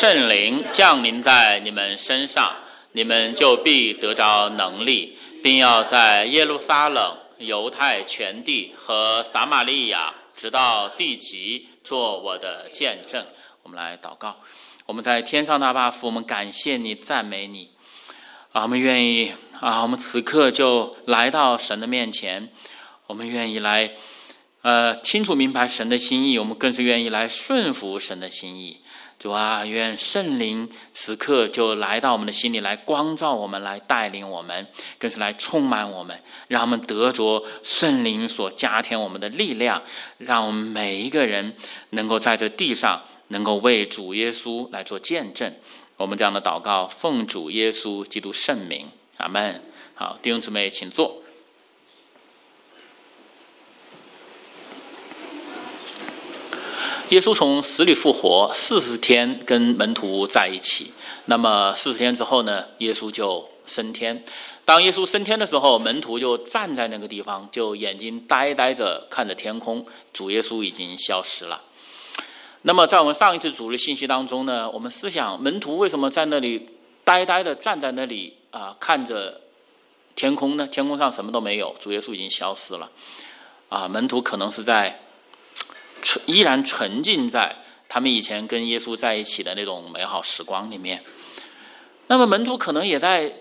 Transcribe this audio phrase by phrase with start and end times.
[0.00, 2.54] 圣灵降临在你们身上，
[2.92, 13.26] 你们就必得着能力，并要在耶路撒冷、犹太全地和撒玛利亚，直到地极，做我的见证。
[13.64, 14.36] 我们来祷告。
[14.86, 17.70] 我们在天上大爸父，我们感谢你，赞美你。
[18.52, 22.48] 啊，我们愿意啊，我们此刻就来到神的面前，
[23.08, 23.90] 我们愿意来，
[24.62, 28.78] 呃，清楚明白神的心意，我们更是愿意来顺服神的心意。
[29.18, 39.82] 主啊，愿圣灵此刻就来到我们的心里，来光照我们，来带领我们，更是来充满我们，让我们得着圣灵所加添我们的力量，
[40.18, 41.56] 让我们每一个人
[41.90, 45.52] 能够在这地上，能够为主耶稣来做见证。
[45.96, 49.60] 我们这样的祷告，奉主耶稣基督圣名，阿门。
[49.94, 51.24] 好，弟兄姊妹，请坐。
[57.10, 60.92] 耶稣从死里复活，四十天跟门徒在一起。
[61.24, 62.66] 那么四十天之后呢？
[62.78, 64.22] 耶稣就升天。
[64.66, 69.86] 当耶稣升天的时候，门徒就站在那个地方，就眼睛呆呆着看着天空。
[70.12, 71.62] 主耶稣已经消失了。
[72.62, 76.68] 那么在我们上一次主的信息当中呢，我们思想门徒为什么在那里
[77.04, 79.40] 呆呆的站在那里啊，看着
[80.14, 80.66] 天空呢？
[80.66, 82.90] 天空上什么都没有，主耶稣已经消失了。
[83.70, 85.00] 啊，门徒可能是在。
[86.26, 87.56] 依然沉浸在
[87.88, 91.02] 他们以前跟耶稣在一起的那种美好时光里面。
[92.06, 93.32] 那么门徒可能也在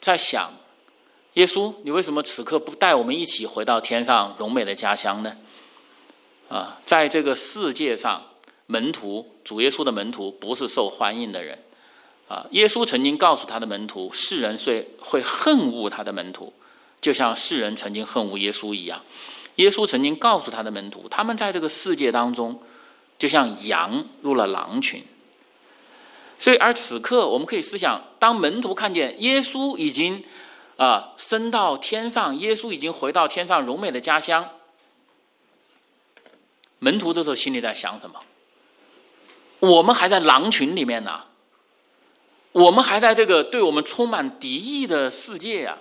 [0.00, 0.52] 在想：
[1.34, 5.36] 耶稣，你为什么此刻不带我们一起回到天上荣美的家乡呢？
[6.48, 8.22] 啊，在这个世界上，
[8.66, 11.62] 门徒主耶稣的门徒不是受欢迎的人。
[12.28, 16.52] 啊，耶稣曾经告诉他的门徒，世人会会恨恶他的门徒，
[17.00, 19.02] 就像世人曾经恨恶耶稣一样。
[19.56, 22.62] 耶稣曾经告诉他的门徒，他们在这个世界当中，
[23.18, 25.04] 就像羊入了狼群。
[26.38, 30.24] 所以，而此刻我们可以思想，当门徒看见耶稣已经
[30.78, 34.48] 啊升到天上，耶稣已经回到天上荣美的家乡，
[36.78, 38.20] 门徒这时候心里在想什么？
[39.60, 41.26] 我们还在狼群里面呢，
[42.52, 45.78] 我们还在这个对我们充满敌意的世界呀，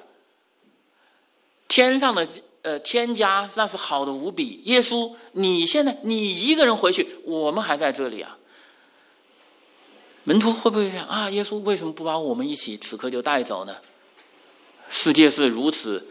[1.69, 2.27] 天上的。
[2.63, 4.61] 呃，天家那是好的无比。
[4.65, 8.37] 耶稣，你现在你一个人回去，我们还在这里啊。
[10.23, 11.29] 门徒会不会想啊？
[11.31, 13.77] 耶稣为什么不把我们一起此刻就带走呢？
[14.89, 16.05] 世界是如此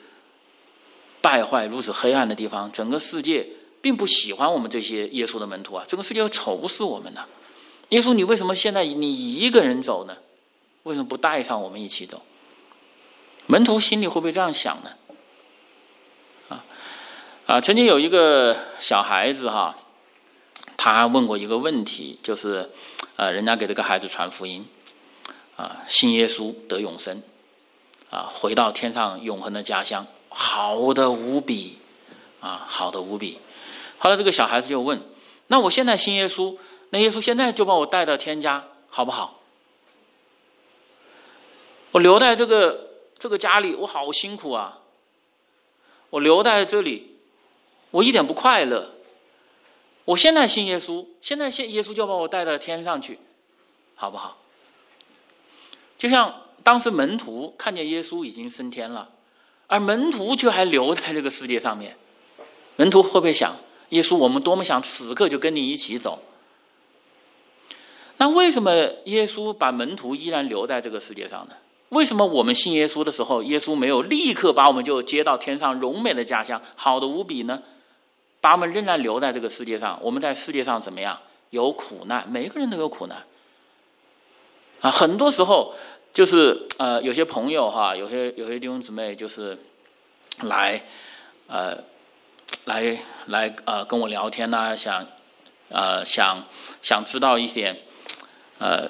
[1.20, 3.46] 败坏、如此黑暗的地方，整个世界
[3.80, 5.84] 并不喜欢我们这些耶稣的门徒啊。
[5.86, 7.24] 整个世界要仇视我们呢。
[7.90, 10.16] 耶稣，你为什么现在你一个人走呢？
[10.82, 12.22] 为什么不带上我们一起走？
[13.46, 14.90] 门徒心里会不会这样想呢？
[17.50, 19.74] 啊，曾经有一个小孩子哈，
[20.76, 22.70] 他问过一个问题，就是，
[23.16, 24.64] 呃，人家给这个孩子传福音，
[25.56, 27.20] 啊，信耶稣得永生，
[28.08, 31.78] 啊，回到天上永恒的家乡，好的无比，
[32.38, 33.40] 啊，好的无比。
[33.98, 35.02] 后来这个小孩子就问
[35.48, 36.56] ：“那我现在信耶稣，
[36.90, 39.40] 那耶稣现在就把我带到天家，好不好？
[41.90, 44.78] 我留在这个这个家里，我好辛苦啊，
[46.10, 47.08] 我留在这里。”
[47.90, 48.90] 我一点不快乐。
[50.04, 53.18] 我现在信耶稣，现在信耶稣就把我带到天上去，
[53.94, 54.38] 好不好？
[55.96, 59.10] 就像当时门徒看见耶稣已经升天了，
[59.66, 61.96] 而门徒却还留在这个世界上面。
[62.76, 63.54] 门徒会不会想：
[63.90, 66.22] 耶稣，我们多么想此刻就跟你一起走？
[68.16, 68.72] 那为什么
[69.04, 71.54] 耶稣把门徒依然留在这个世界上呢？
[71.90, 77.62] 为什么我们信耶稣的时候，耶稣没有立刻把我们就接到天上荣美的家乡，好的无比呢？
[78.40, 81.18] 把我们仍然留在这个世界上，我们在世界上怎么样？
[81.50, 83.24] 有苦难，每个人都有苦难。
[84.80, 85.74] 啊，很多时候
[86.14, 89.58] 就是呃，有些朋友哈，有些有些弟兄姊妹就是
[90.42, 90.80] 来
[91.48, 91.76] 呃
[92.66, 92.96] 来
[93.26, 95.04] 来呃跟我聊天呐，想
[95.68, 96.44] 呃想
[96.80, 97.76] 想知道一点
[98.58, 98.88] 呃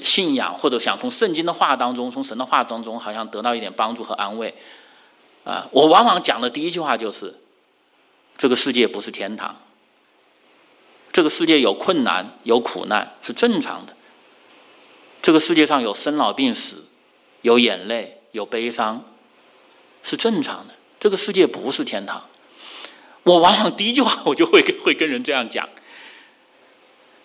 [0.00, 4.54] 信仰，或者想从圣经的话当中，从神的话当中，好像得到一点帮助和安慰。
[5.44, 7.34] 啊，我往往讲的第一句话就是。
[8.36, 9.56] 这个世界不是天堂，
[11.12, 13.94] 这个世界有困难有苦难是正常的。
[15.22, 16.84] 这个世界上有生老病死，
[17.42, 19.04] 有眼泪有悲伤，
[20.02, 20.74] 是正常的。
[21.00, 22.24] 这个世界不是天堂。
[23.22, 25.68] 我往往第一句话 我就会会跟人这样讲。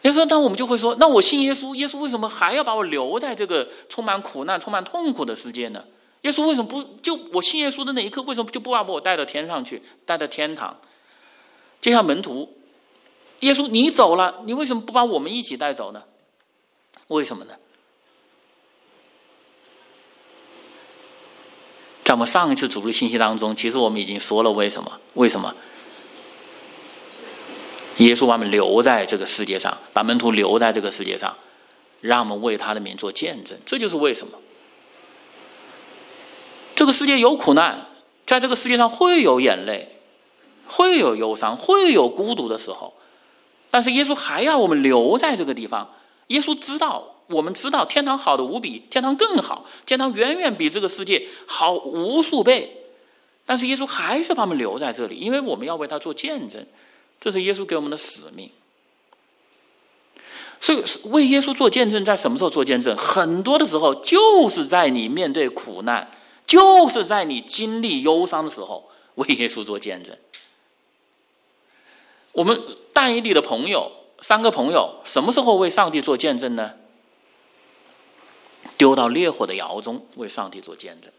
[0.03, 5.83] 你说，那我们就会说，那我信耶稣，耶稣为什么还要把我留在这个充满苦难、充满痛苦的世界呢？
[6.21, 10.75] 耶稣为什么不就我信耶稣的那一刻，为什么就不把我带到天上去，带到天堂？
[11.81, 12.47] 就像门徒，
[13.39, 16.03] 耶稣，你走了，你为什么不把我们一起带走呢？
[17.07, 17.55] 为什么呢？
[22.03, 24.99] 在我们上一次主日信息当中，其实我们已经说了为什么？
[25.15, 25.55] 为什么？
[27.97, 31.37] 耶稣把我们留在这个世界上，把门徒留在这个世界上，
[31.99, 33.57] 让我们为他的名做见证。
[33.65, 34.37] 这就是为什么。
[36.75, 37.87] 这个世界有苦难，
[38.25, 40.00] 在这个世界上会有眼泪，
[40.71, 42.93] 会有忧伤，会有孤独的时候，
[43.69, 45.87] 但是耶稣还要我们留在这个地方。
[46.27, 52.77] 耶稣知道，我们知道天堂好的无比，天堂更好，天堂远远比这个世界好无数倍。
[53.45, 56.65] 但是耶稣还是把我们留在这里，因为我们要为他做见证，
[57.19, 58.49] 这是耶稣给我们的使命。
[60.61, 62.95] 所以，为耶稣做见证，在什么时候做见证？
[62.95, 66.09] 很多的时候，就是在你面对苦难，
[66.45, 70.15] 就是在你经历忧伤的时候，为耶稣做见证。
[72.31, 72.61] 我们
[72.93, 73.91] 但以理的朋友。
[74.23, 76.73] 三个朋友什么时候为上帝做见证呢？
[78.77, 81.11] 丢到烈火的窑中为上帝做见证。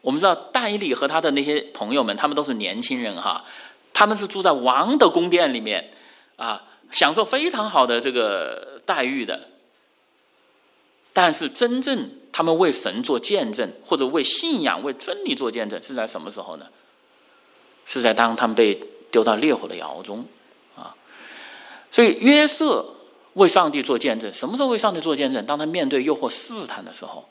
[0.00, 3.44] 我们知道但以理和他的那些朋友们，他们都是年轻人哈，
[3.92, 5.92] 他们是住在王的宫殿里面
[6.34, 9.48] 啊，享受非常好的这个待遇的。
[11.12, 16.66] 但是真正他们为神做见证，或者为信仰、为真理做见证，是在什么时候呢？
[17.86, 20.26] 是在当他们被丢到烈火的窑中。
[20.76, 20.94] 啊
[21.90, 22.84] 所以约瑟
[23.32, 25.46] 为上帝做见证，什么时候为上帝做见证？
[25.46, 27.26] 当他面对诱惑试探的时候，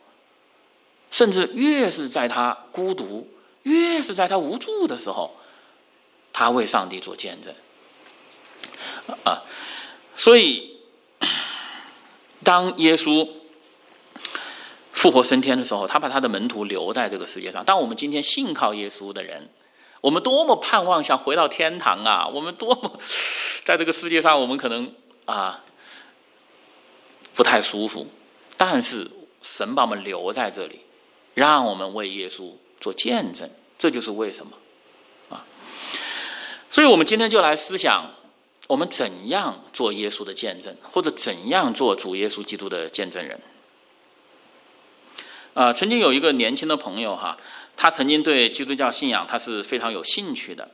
[1.12, 3.30] 甚至越是在他孤独、
[3.62, 5.36] 越是在他无助的时候，
[6.34, 7.54] 他为上帝做见证。
[9.24, 9.44] 啊，
[10.16, 10.80] 所以
[12.44, 13.30] 当耶稣
[14.92, 17.64] 复活升天的时候，他把他的门徒留在这个世界上。
[17.64, 19.52] 当我们今天信靠耶稣的人。
[20.02, 22.28] 我们多么盼望想回到天堂啊！
[22.34, 23.00] 我们多么
[23.66, 24.94] 在这个世界上，我们可能
[25.26, 25.64] 啊
[27.34, 28.08] 不太舒服，
[28.56, 29.10] 但是
[29.42, 30.82] 神把我们留在这里，
[31.34, 33.50] 让我们为耶稣做见证，
[33.80, 34.54] 这就是为什么
[35.30, 35.44] 啊！
[36.70, 38.12] 所以我们今天就来思想，
[38.68, 43.42] 我们怎样做耶稣的见证，或者怎样做主耶稣基督的见证人
[45.56, 45.74] 啊！
[45.74, 47.38] 曾经有一个年轻的朋友哈。
[47.78, 50.68] 他曾经对基督教信仰他是非常有兴趣的，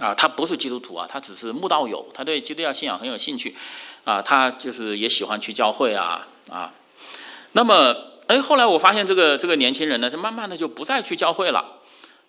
[0.00, 3.54] 啊，他不是基督徒啊，他只是慕道友，他对基督教信仰很有兴趣，
[4.04, 6.72] 啊，他就是也喜欢去教会啊啊。
[7.52, 7.94] 那么，
[8.26, 11.80] 哎，后来我发现这个这个年轻人呢，就慢慢的就不再去教会了，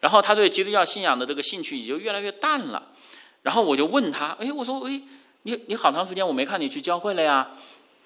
[0.02, 2.84] 然后他对基督教信仰的这个兴趣也就越来越淡了。
[3.42, 5.02] 然后我就问他，哎，我说，哎，
[5.44, 7.48] 你你好长时间我没看你去教会了呀？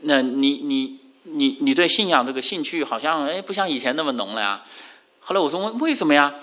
[0.02, 4.64] 那你你你你对信仰这个兴趣好像哎不像以前那么浓了呀？
[5.30, 6.34] 后来我说为什么呀？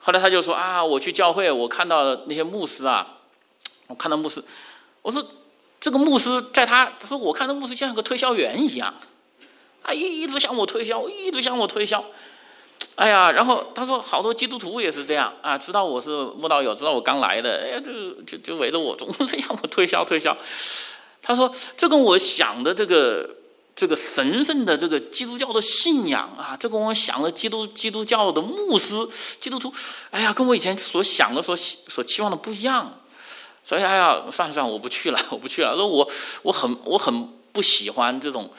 [0.00, 3.06] 后来他就说啊，我去教会，我看到那些牧师啊，
[3.86, 4.42] 我看到牧师，
[5.00, 5.24] 我说
[5.80, 8.92] 这个牧师在他，他说我看到牧师像个推销员一样，
[9.82, 12.04] 啊，一一直向我推销，一直向我推销，
[12.96, 20.36] 哎呀，然后他说好多基督徒也是这样啊，知道我是慕道友，知道我刚来的，哎呀，就就就围着我，总是向我推销推销。
[21.22, 23.36] 他说这跟我想的这个。
[23.74, 28.94] 这个神圣的这个基督教的信仰啊，这跟我想的基督基督教的牧师、
[29.40, 29.72] 基督徒，
[30.10, 32.98] 哎呀，跟我以前所想的、所所期望的不一样。
[33.64, 35.74] 所以，哎呀，算了算了，我不去了， 我不去了。
[35.74, 36.10] 说我
[36.42, 38.50] 我很我很不喜欢这种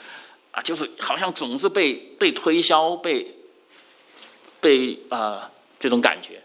[0.51, 3.35] 啊，就是好像总是被被推销、被
[4.59, 6.41] 被啊这种感觉。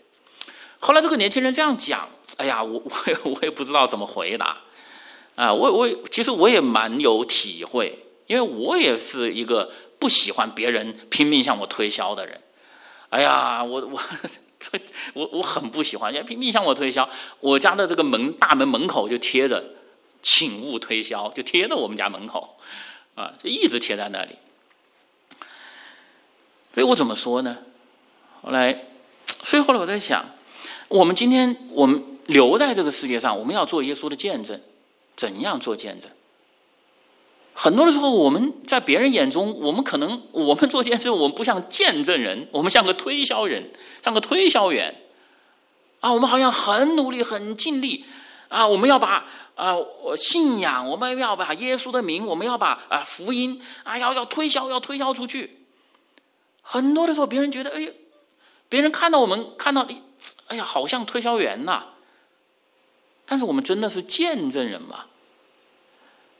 [0.80, 4.58] 后来这个年轻人这样讲，哎呀，我 我也我也不知道怎么回答
[5.36, 5.54] 啊。
[5.54, 8.04] 我我其实我也蛮有体会。
[8.28, 12.40] 因为我也是一个不喜欢别人拼命向我推销的人，
[13.08, 14.00] 哎呀，我我
[15.14, 17.08] 我我很不喜欢，人家拼命向我推销。
[17.40, 19.64] 我家的这个门大门门口就贴着
[20.22, 22.58] “请勿推销”，就贴在我们家门口，
[23.14, 24.36] 啊，就一直贴在那里。
[26.74, 27.58] 所以我怎么说呢？
[28.42, 28.84] 后来，
[29.42, 30.24] 所以后来我在想，
[30.88, 34.60] 我们今天我们留在这个世界上，我们要做耶稣的见证，
[35.16, 36.10] 怎样做见证？
[37.60, 44.94] 很多的时候，我们在别人眼中，我们可能我们做见证，我们不像见证人，我们像个推销人，像个推销员，
[45.98, 48.04] 啊，我们好像很努力、很尽力，
[48.46, 49.74] 啊，我们要把啊
[50.16, 55.58] 信仰，我们要把耶稣的名，我们要把啊福音，啊要要推销，要推销出去。
[56.62, 57.90] 很多的时候，别人觉得，哎呀，
[58.68, 59.84] 别人看到我们看到，
[60.46, 61.86] 哎呀，好像推销员呐，
[63.26, 65.06] 但是我们真的是见证人吗？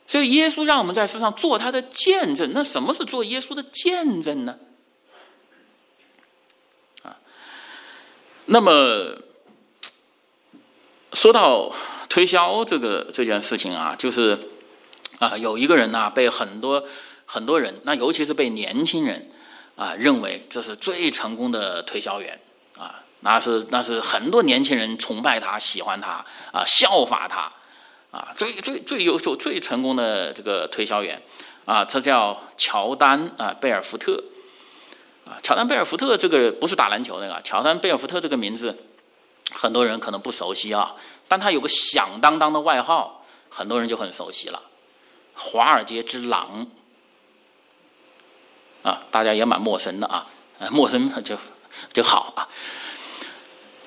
[0.09, 2.49] 所以，耶稣让我们在世上做他的见证。
[2.51, 4.57] 那什么是做耶稣的见证呢？
[7.03, 7.15] 啊，
[8.45, 9.19] 那么
[11.13, 11.71] 说到
[12.09, 14.49] 推销这个这件事情啊，就是
[15.19, 16.83] 啊，有一个人呢，被很多
[17.27, 19.29] 很多人，那尤其是被年轻人
[19.75, 22.41] 啊，认为这是最成功的推销员
[22.79, 27.53] 啊，那是那是很多年轻人崇拜他、喜欢他啊、效法他
[28.11, 31.21] 啊，最最最优秀、最成功的这个推销员
[31.65, 34.23] 啊，他叫乔丹啊，贝尔福特
[35.25, 38.75] 啊，乔丹贝尔福特这个不是打篮球那个，乔丹贝尔福特这个名字
[39.51, 40.95] 很多人可能不熟悉啊，
[41.27, 44.61] 但他有个响当当的外号，很多人就很熟悉了。
[45.35, 46.67] 华尔街之狼
[48.81, 50.27] 啊，大家也蛮陌生的啊，
[50.71, 51.37] 陌生就
[51.93, 52.49] 就好啊。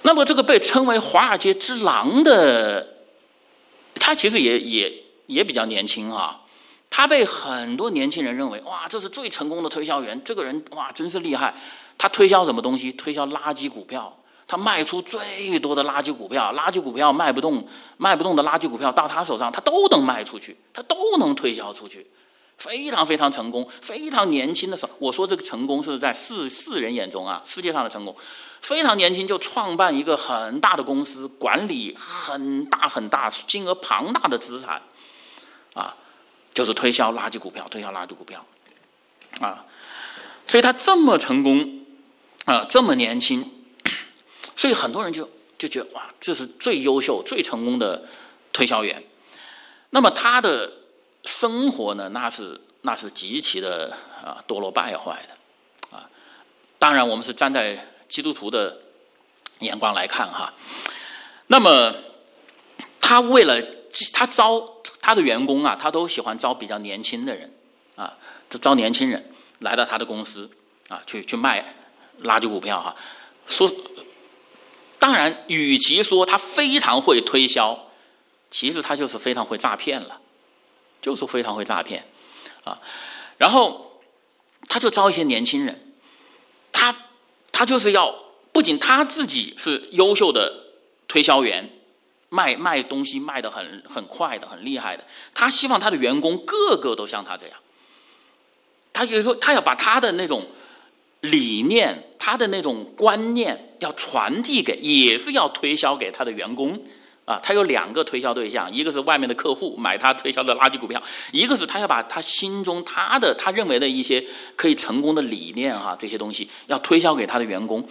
[0.02, 3.01] 那么这个被称为华尔街之狼的，
[3.94, 6.40] 他其实也也也比较年轻啊。
[6.90, 10.20] 他被很多年轻人认为，哇，这是最成功的推销员。
[10.24, 11.54] 这个人哇，真是厉害。
[11.96, 12.92] 他推销什么东西？
[12.92, 14.18] 推销垃圾股票。
[14.44, 22.06] 他卖出最多的垃圾股票，垃圾股票卖不动，卖不动的垃圾股票到他手上，他都能卖出去，他都能推销出去，
[22.58, 28.14] 非常非常成功，非常年轻的时候，我说这个成功是在世世人眼中啊，世界上的成功，
[28.62, 34.80] 非常年轻就创办一个很大的公司，管理很大很大金额庞大的资产，
[35.74, 35.96] 啊，
[36.54, 38.46] 就是推销垃圾股票，推销垃圾股票，
[39.40, 39.66] 啊，
[40.46, 41.84] 所以他这么成功，
[42.46, 43.44] 啊，这么年轻。
[44.56, 45.28] 所以很多人就
[45.58, 48.04] 就觉得哇，这是最优秀、最成功的
[48.52, 49.02] 推销员。
[49.90, 50.72] 那么他的
[51.24, 56.08] 生活呢，那是那是极其的啊堕落败坏的啊。
[56.78, 58.76] 当然，我们是站在基督徒的
[59.60, 60.52] 眼光来看哈。
[61.46, 61.94] 那么
[63.00, 63.56] 他为了
[64.12, 64.62] 他招
[65.00, 67.50] 他的员工啊，他都喜欢招比较年轻的人
[67.96, 68.18] 啊，
[68.50, 70.50] 就招年轻人来到他的公司
[70.88, 71.74] 啊，去去卖
[72.20, 72.94] 垃圾股票哈，
[73.46, 73.70] 说。
[74.98, 77.88] 当然，与其说他非常会推销，
[78.52, 80.20] 其实他就是非常会诈骗了，
[81.00, 82.04] 就是非常会诈骗
[82.62, 82.78] 啊。
[83.36, 84.00] 然后
[84.68, 85.91] 他就招一些年轻人，
[87.62, 88.12] 他就是要
[88.50, 90.52] 不仅他自己是优秀的
[91.06, 91.70] 推销员，
[92.28, 97.56] 卖卖东西卖的很很快的很厉害的，他希望他的员工个个都像他这样。
[98.92, 100.44] 他就是说，他要把他的那种。
[101.20, 106.82] 理念，他的那种观念要传递给，也是要推销给他的员工
[107.32, 107.40] 啊。
[107.42, 114.24] 他有两个推销对象，一个是外面的客户买他推销的垃圾股票，一个是他要把他心中他的他认为的一些
[114.56, 117.86] 可以成功的理念哈，这些东西要推销给他的员工。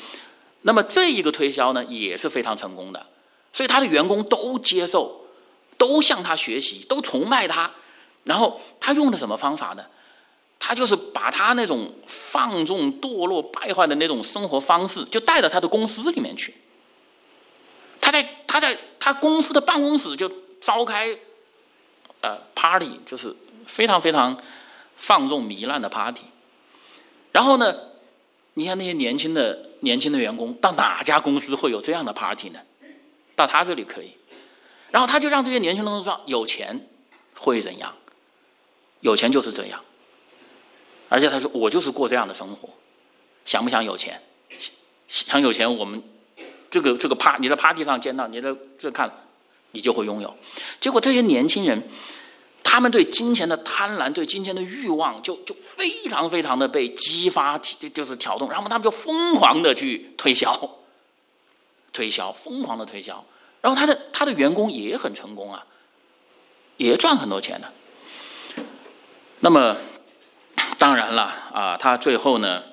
[0.62, 3.08] 那么这一个推销呢，也是非常成功的，
[3.52, 5.26] 所以他的员工都接受，
[5.78, 7.72] 都向他学习，都崇拜他。
[8.24, 9.84] 然后他用的什么方法呢？
[10.60, 16.54] 他就是把他那种放纵、堕落、败坏的那种生活方式，就带到他的公司里面去。
[18.00, 20.32] 他在他在他公司的办公室就
[20.62, 21.18] 召开，
[22.22, 24.40] 呃，party，就是非常非常
[24.96, 26.22] 放纵糜烂的 party。
[27.32, 27.76] 然后呢，
[28.54, 32.60] 你看那些年轻的年轻的员工，到哪家公司会有这样的 party 呢？
[33.36, 34.14] 到他这里可以。
[34.92, 36.88] 然后他就让这些年轻人都知道，有钱
[37.34, 37.96] 会怎样？
[39.00, 39.84] 有钱就是这样。
[41.10, 42.70] 而且他说：“我就是过这样的生活，
[43.46, 44.22] 想不想有钱？
[45.08, 46.04] 想有钱，我们
[46.72, 49.12] 这个这个趴，你在 party 上见到，你在这看，
[49.72, 50.36] 你就会拥有。
[50.80, 51.88] 结果这些年轻人，
[52.64, 60.78] 他们对金钱的贪婪，对金钱的欲望，就就非常非常的被激发，就是挑动，然后他们就疯狂的去推销，
[61.94, 63.24] 推销，疯狂的推销。
[63.62, 65.66] 然后他的他的员工也很成功啊，
[66.78, 67.68] 也赚很多钱呢。
[69.42, 69.78] 那么。”
[70.78, 72.64] 当然了啊，他最后呢，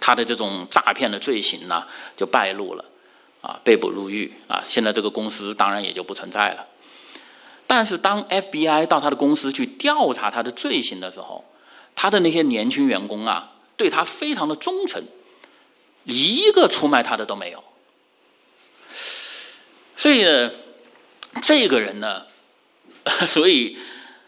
[0.00, 1.86] 他的这种诈骗的罪行呢
[2.16, 2.84] 就败露了，
[3.40, 4.62] 啊，被捕入狱啊。
[4.64, 6.66] 现在这个公司当然也就不存在了。
[7.66, 11.44] 但是当 FBI 到他的公司去调查他的罪行的时候，
[11.94, 15.02] 他的那些年轻员工啊，对他非常的忠诚，
[16.04, 17.62] 一个出卖他的都没有。
[19.96, 20.50] 所以呢，
[21.42, 22.26] 这个人呢，
[23.26, 23.78] 所以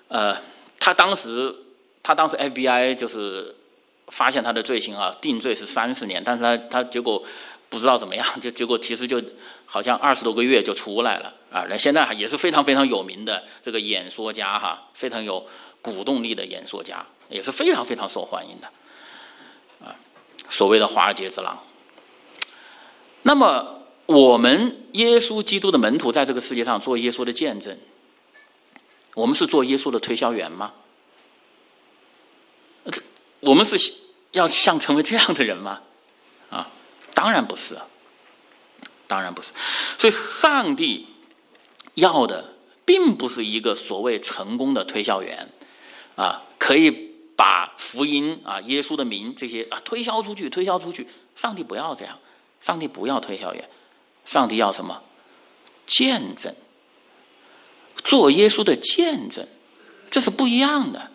[0.08, 0.36] 呃，
[0.78, 1.56] 他当时。
[2.04, 3.54] 他当时 FBI 就是
[4.08, 7.22] 发现他的罪行啊，定罪是三十年，但是他他结果
[7.72, 9.20] 不知道怎么样， 就结果其实就
[9.64, 11.64] 好像二十多个月就出来了啊。
[11.70, 15.48] 那现在也是非常非常有名的这个演说家哈，非常有
[15.80, 18.68] 鼓动力的演说家，也是非常非常受欢迎的
[19.86, 19.96] 啊。
[20.50, 21.58] 所谓的华尔街之狼。
[23.22, 27.74] 那么我们耶稣基督的门徒在这个世界上做耶稣的见证，
[29.14, 30.74] 我们是做耶稣的推销员吗？
[33.40, 33.76] 我们是
[34.32, 35.80] 要像成为这样的人吗？
[36.50, 36.68] 啊，
[37.14, 37.78] 当然不是，
[39.06, 39.52] 当然不是。
[39.98, 41.06] 所以，上帝
[41.94, 42.54] 要的
[42.84, 45.50] 并不是一个所谓成功的推销员，
[46.16, 46.90] 啊，可以
[47.36, 51.06] 把福音啊、耶稣的名这些啊推销出去、推销出去。
[51.36, 52.18] 上帝不要这样，
[52.60, 53.68] 上帝不要推销员，
[54.24, 55.02] 上帝要什么？
[55.84, 56.54] 见证，
[58.02, 59.46] 做耶稣的见证，
[60.10, 61.10] 这是不一样的，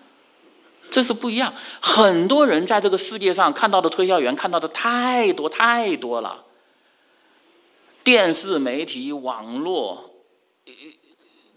[0.90, 1.54] 这是不一样。
[1.82, 6.46] 很多人在这个世界上看到的推销员，看到的太多太多了。
[8.04, 10.12] 电视媒体、网络，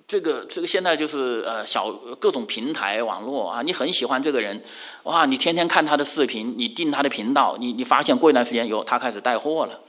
[0.08, 4.60] 这个这个现在就是呃小各种平台网络啊，你很喜欢这个人，
[5.04, 9.80] 哇，你天天看他的视频，你订他的频道，你你发现过一段时间有他开始带货了，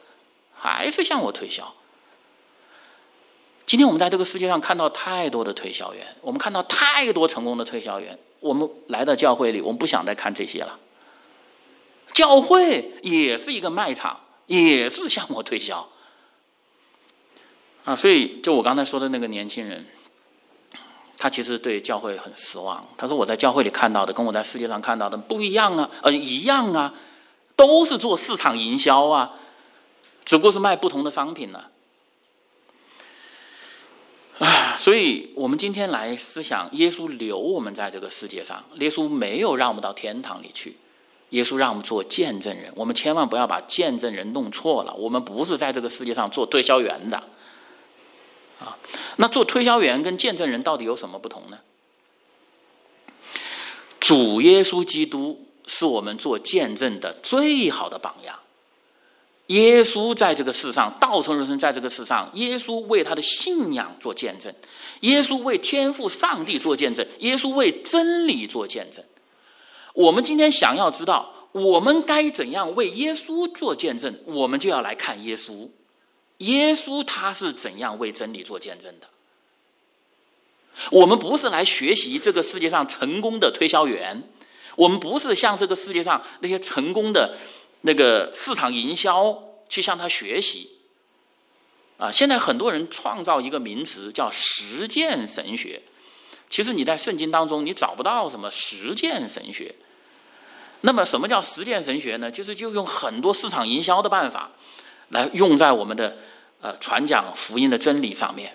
[0.54, 1.74] 还是向我推销。
[3.72, 10.78] 今天我们在这个世界上看到太多的推销员，我们看到太多成功的推销员，我们来到教会里，我们不想再看这些了。
[12.12, 15.88] 教会也是一个卖场，也是向我推销。
[17.86, 19.86] 啊，所以就我刚才说的那个年轻人，
[21.18, 22.86] 他其实对教会很失望。
[22.98, 26.94] 他说：“我在教会里看到的，跟我在世界上看到的不一样啊，呃，一样啊，
[27.56, 29.32] 都是做市场营销啊，
[30.26, 31.64] 只不过是卖不同的商品呢。”，
[34.42, 40.76] 啊所以我们今天来思想，耶稣留我们在这个世界上，耶稣没有让我们到天堂里去，
[41.30, 42.74] 耶稣让我们做见证人。
[42.76, 47.18] 我们千万不要把见证人弄错了，我们不是在这个世界上做推销员的。
[48.60, 48.78] 啊，
[49.18, 51.60] 那做推销员跟见证人到底有什么不同呢？
[54.00, 58.40] 主耶稣基督是我们做见证的最好的榜样。
[59.48, 64.54] 耶稣在这个世上，道成肉身在这个世上，耶稣为他的信仰做见证，
[65.02, 69.04] 耶稣为天父上帝做见证，耶稣为真理做见证。
[69.94, 75.68] 我们今天想要知道我们该怎样为耶稣做见证，我们就要来看耶稣。
[76.38, 79.08] 耶稣他是怎样为真理做见证的？
[80.90, 84.24] 我们不是来学习这个世界上成功的推销员，
[84.78, 87.38] 我们不是向这个世界上那些成功的
[87.82, 90.70] 那个市场营销去向他学习。
[91.98, 95.82] 啊，现在很多人创造一个名词叫实践神学，
[96.50, 99.76] 其实你在圣经当中你找不到什么实践神学。
[100.82, 102.32] 那么什么叫实践神学呢？
[102.32, 104.52] 就是就用很多市场营销的办法
[105.10, 106.18] 来用在我们的。
[106.64, 108.54] 呃，传讲福音的真理上面，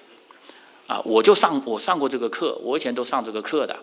[0.87, 3.77] 啊，我就上我上过这个课，我以前都上这个课的，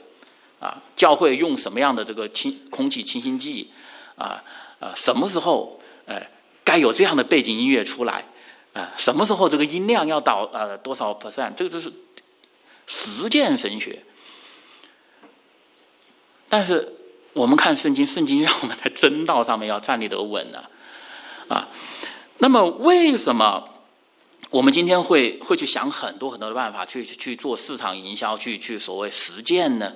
[0.61, 3.69] 啊，教会用什么样的这个清空气清新剂，
[4.15, 4.41] 啊
[4.83, 6.21] 啊，什么时候呃
[6.65, 8.25] 该有这样的背景音乐出来，
[8.73, 11.89] 啊，什么时候这个音量要到呃多少 percent，这个就是
[12.85, 14.03] 实践神学。
[16.49, 16.95] 但是
[17.31, 20.65] 我们看圣经，圣经让我们在真道上面要站立得稳呢，
[21.47, 21.69] 啊，
[22.39, 23.69] 那么为什么？
[24.49, 29.93] 我们今天会会去想很多很多的办法去去做市场营销，去去所谓实践呢？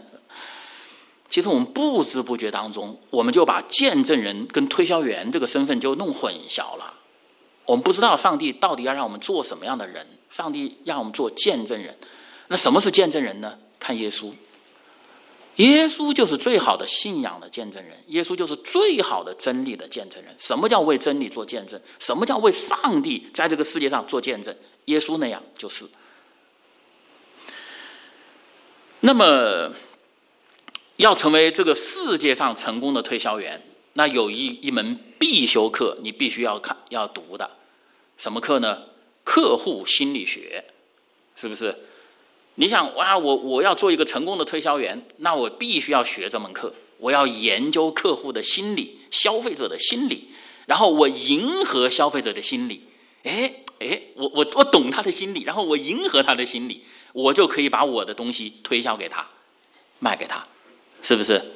[1.29, 6.93] 其实我们不知不觉当中，我们就把见证人跟推销员这个身份就弄混淆了。
[7.65, 11.97] 我们不知道上帝到底要让我们做什么样的人，上帝让我们做见证人。
[12.47, 13.57] 那什么是见证人呢？
[13.79, 14.31] 看耶稣。
[15.57, 20.33] 耶稣就是最好的信仰的见证人，耶稣就是最好的真理的见证人。
[20.37, 21.81] 什么叫为真理做见证？
[21.99, 24.55] 什么叫为上帝在这个世界上做见证？
[24.85, 25.85] 耶稣那样就是。
[28.99, 29.73] 那么，
[30.97, 33.61] 要成为这个世界上成功的推销员，
[33.93, 37.49] 那有一一门必修课，你必须要看要读的，
[38.17, 38.83] 什么课呢？
[39.23, 40.65] 客户心理学，
[41.35, 41.75] 是不是？
[42.55, 46.73] 你想哇，我我要做一个成功的推销员，那我必须要学这门课。
[46.97, 50.29] 我要研究客户的心理、消费者的心理，
[50.65, 52.81] 然后我迎合消费者的心理。
[53.23, 56.83] 哎哎，我我我懂他的心理，然后我迎合他的心理，
[57.13, 59.27] 我就可以把我的东西推销给他，
[59.99, 60.47] 卖给他，
[61.01, 61.53] 是不是？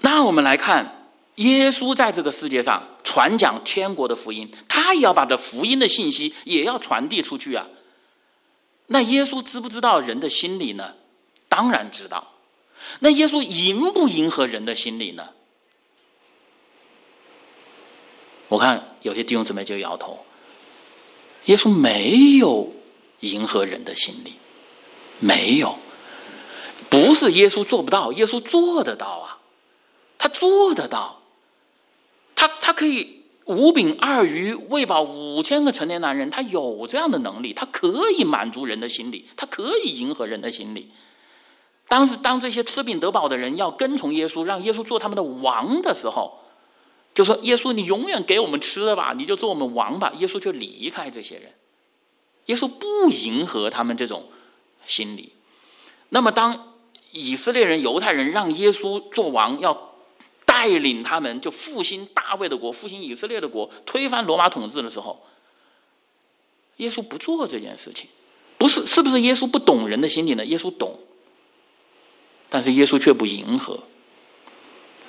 [0.00, 7.68] 那我们来看，耶稣在这个世界上传讲天国的福音，他也要把这福音的信息也要传递出去啊。
[8.86, 10.94] 那耶稣知不知道人的心理呢？
[11.48, 12.32] 当然知道。
[12.98, 15.30] 那耶稣迎不迎合人的心理呢？
[18.48, 20.26] 我看有些弟兄姊妹就摇头。
[21.46, 22.72] 耶稣没有
[23.20, 24.34] 迎合人的心理，
[25.20, 25.78] 没有。
[26.92, 29.40] 不是耶稣做不到，耶稣做得到啊，
[30.18, 31.22] 他做得到，
[32.36, 33.20] 他他可以。
[33.44, 40.92] 五饼二鱼喂饱五千个成年男人，他有这样的能力，他可以满足人的心理，他可以迎合人的心理。
[41.88, 46.38] 当时，当这些吃饼得饱的人要跟从耶稣，让耶稣做他们的王的时候，
[47.12, 51.52] 就说：“耶稣，你永远给我们吃的吧，你就做我们王吧。”耶稣却离开这些人，
[52.46, 54.28] 耶稣不迎合他们这种
[54.86, 55.32] 心理。
[56.10, 56.71] 那么，当
[57.12, 59.94] 以色列人、犹太人让耶稣做王，要
[60.44, 65.22] 带领他们就复兴大卫的国、复兴以色列的国、推翻罗马统治的时候，
[66.78, 68.08] 耶稣不做这件事情，
[68.58, 70.44] 不是是不是耶稣不懂人的心理呢？
[70.46, 70.98] 耶稣懂，
[72.48, 73.78] 但是耶稣却不迎合。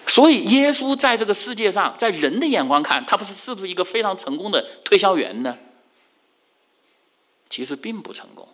[0.05, 5.57] 所以，耶稣在这个世界上，在人的眼光看，他不是是不是一个非常成功的推销员呢？
[7.49, 8.47] 其实并不成功。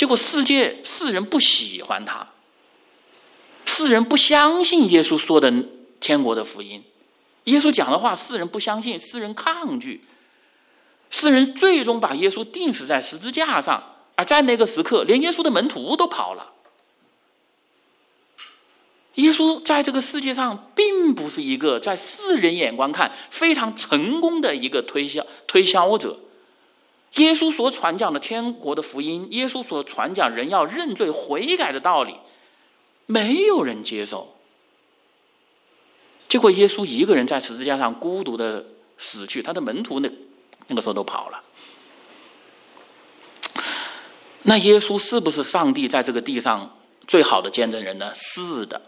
[0.00, 2.26] 结果，世界世人不喜欢他，
[3.66, 5.52] 世人不相信耶稣说的
[6.00, 6.82] 天国的福音，
[7.44, 10.02] 耶稣讲的话，世人不相信，世人抗拒，
[11.10, 16.54] 世人最终把耶稣钉死在十字架上，而在那个时刻，连耶稣的门徒都跑了。
[19.16, 26.18] 耶稣在这个世界上，并不是一个在世人眼光看非常成功的一个推销推销者。
[27.14, 32.16] 耶稣所传讲的天国的福音，耶稣所传讲人要认罪悔改的道理，
[33.06, 34.36] 没有人接受。
[36.28, 38.64] 结果，耶稣一个人在十字架上孤独的
[38.96, 40.08] 死去，他的门徒那
[40.68, 41.42] 那个时候都跑了。
[44.42, 48.12] 那耶稣是不是上帝在这个地上最好的见证人呢？
[48.14, 48.80] 是的。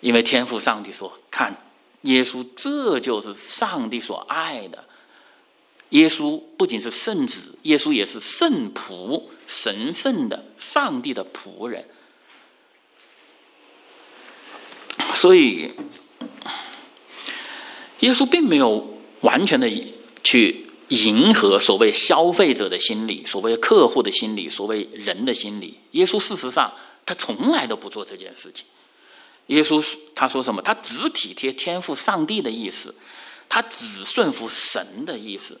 [0.00, 1.54] 因为天父上帝说：“看，
[2.00, 4.84] 耶稣这就是上帝所爱的。
[5.92, 11.86] 耶稣不仅是圣子，耶稣也是圣仆，神圣的上帝的仆人。
[15.12, 15.70] 所以，
[18.00, 19.70] 耶稣并没有完全的
[20.24, 25.78] 去迎合所谓消费者的心理，所谓客户的心理，所谓人的心理。
[25.90, 26.72] 耶稣事实上，
[27.04, 28.64] 他从来都不做这件事情。”
[29.48, 30.62] 耶稣他说什么？
[30.62, 32.94] 他只体贴天赋上帝的意思，
[33.46, 35.60] 他只顺服神的意思。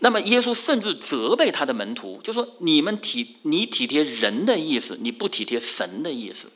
[0.00, 6.52] 那么耶稣甚至责备他的门徒，就说：“你们体你体贴人的意思，你不体贴神的意思。”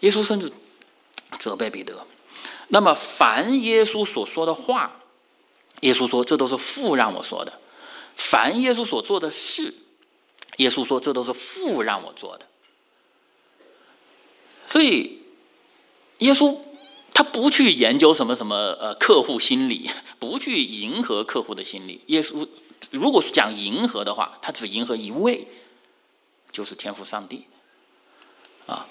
[0.00, 0.52] 耶稣甚至
[1.38, 2.06] 责备彼得。
[2.68, 5.00] 那么凡耶稣所说的话，
[5.80, 7.52] 耶稣说这都是父让我说的；
[8.14, 9.74] 凡耶稣所做的事，
[10.58, 12.46] 耶稣说这都是父让我做的。
[14.66, 15.22] 所以，
[16.18, 16.58] 耶稣
[17.14, 22.02] 他不去研究什么什么呃客户心理， 不去迎合客户的心理。
[22.08, 22.46] 耶稣
[22.90, 25.46] 如果是讲迎合的话，他只迎合一位，
[26.52, 27.46] 就是天赋上帝
[28.66, 28.86] 啊。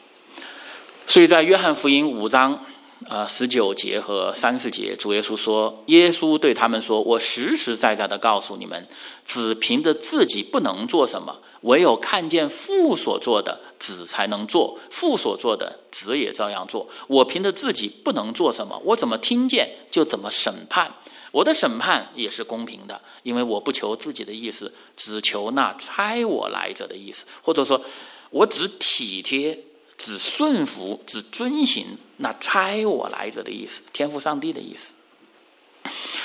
[1.06, 2.66] 所以在约翰福音五章
[3.10, 8.88] 呃十九节和三十节，主耶稣说：“耶稣对他们说，我实实在在的告诉你们，
[9.26, 16.90] 只凭着自己不能做什么。”唯有看见父所做的，子才能做；父所做的，子也照样做。
[17.08, 20.94] 我凭着自己不能做什么，我怎么听见就怎么审判。
[21.32, 27.26] 我的审判也是公平的，因为我不求自己的意思，只求那差我来者的意思。
[27.42, 27.82] 或者说，
[28.30, 29.58] 我只体贴、
[30.04, 34.96] 只顺服、只遵行那差我来者的意思，天赋上帝的意思。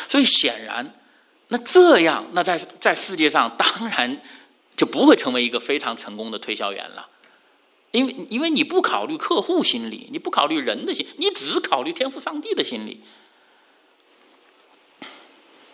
[0.09, 0.93] 所以显然，
[1.49, 4.21] 那这样，那在在世界上，当然。
[4.79, 7.09] 就不会成为一个非常成功的推销员了，
[7.91, 13.03] 因为因为你不考虑客户心理，你不考虑人的心，你只考虑天赋上帝的心理。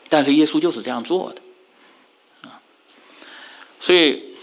[0.09, 1.43] 但是耶稣就是这样做的，
[2.49, 2.62] 啊，
[3.79, 4.34] 所以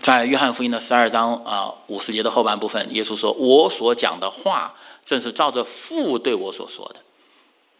[0.00, 6.96] 在约翰福音的十二章啊五十节的后半部分，耶稣说：“我所讲的话，正是照着父对我所说的。”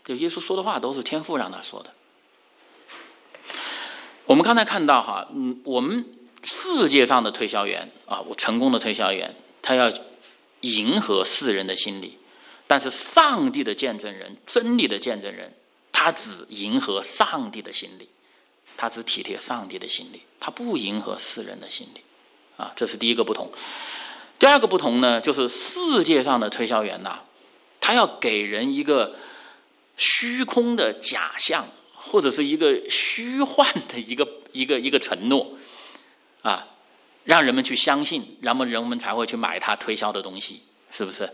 [0.05, 1.91] 就耶稣说的话，都是天父让他说的。
[4.27, 6.05] 我们刚才看到哈，嗯，我们
[6.45, 9.91] 世界上的推销员啊，我成功的推销员，他要
[10.61, 12.19] 迎合世人的心理，
[12.67, 15.55] 但是上帝的见证人，真理的见证人，
[15.93, 18.09] 他只迎合上帝的心理，
[18.79, 22.01] 他只体贴上帝的心理，他不迎合世人的心理，
[22.57, 23.53] 啊，这是第一个不同。
[24.39, 27.19] 第二个不同呢，就是世界上的推销员呐，
[27.79, 29.15] 他要给人一个
[29.99, 31.69] 虚空的假象。
[32.11, 35.47] 或者是一个虚幻的一个一个一个承诺，
[36.41, 36.67] 啊，
[37.25, 41.29] 让人们去相信，然后人们才会去买他推销的东西，是不是？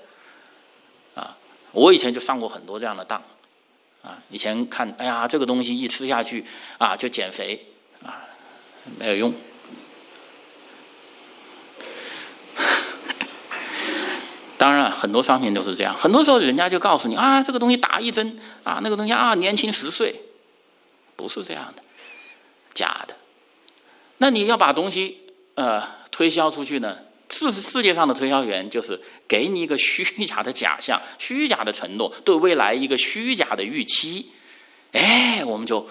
[1.15, 1.37] 啊，
[1.71, 3.23] 我以前就上过很多这样的当，
[4.05, 6.45] 啊，以前看，哎呀，这个东西一吃下去
[6.79, 7.67] 啊就减肥，
[8.05, 8.23] 啊，
[8.99, 9.33] 没有用。
[14.59, 20.21] 当然，很多商品都是这样，很多时候人家就告诉你啊，这个东西打一针啊，那个东西啊，年轻十岁。
[21.17, 21.83] 不是这样的，
[22.75, 23.15] 假的。
[24.19, 25.21] 那你要把东西
[25.55, 26.99] 呃推销出去呢？
[27.31, 34.31] 世世界上的推销员就是给你一个虚 假的假象、虚假的承诺，对未来一个虚假的预期。
[34.93, 35.87] 哎，我们就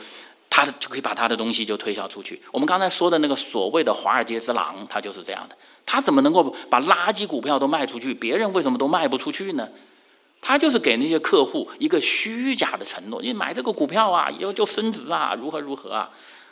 [0.50, 2.42] 他就可以把他的东西就推销出去。
[2.52, 5.58] 我们刚才说的那个所谓的华尔街之狼，他就是这样的。
[5.86, 8.14] 他怎么能够把垃圾股票都卖出去？
[8.14, 9.68] 别人为什么都卖不出去呢？
[10.40, 16.10] 他就是给那些客户一个虚假的承诺：你买这个股票啊，以后就升值啊，如何如何啊，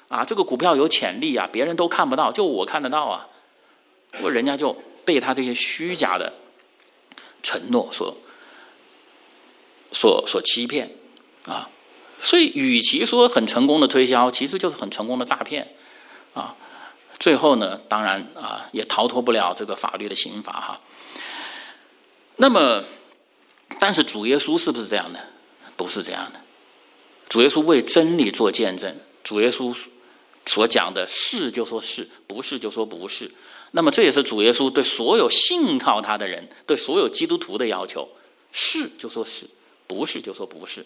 [0.10, 3.28] 啊，这个股票有潜力啊，别人都看不到，就我看得到啊。
[4.12, 4.74] 不过人家就
[5.06, 6.34] 被他这些虚假的
[7.42, 8.16] 承诺所
[9.92, 10.92] 所所欺骗
[11.48, 11.70] 啊。
[12.20, 15.74] 所以，与其说很成功的推销，其实就是很成功的诈骗
[16.36, 16.56] 啊。
[17.20, 20.82] 最后呢，当然啊，也逃脱不了这个法律的刑罚哈。
[22.36, 22.84] 那么，
[23.80, 25.20] 但是主耶稣是不是这样的？
[25.76, 26.40] 不是这样的。
[27.28, 29.76] 主耶稣为真理做见证，主耶稣
[30.46, 33.32] 所讲的是就说是不是就说不是。
[33.72, 38.08] 那么这也是主耶稣对所有信靠他的人，对所有基督徒的要求：
[38.52, 39.46] 是就说是
[39.88, 40.86] 不是就说不是。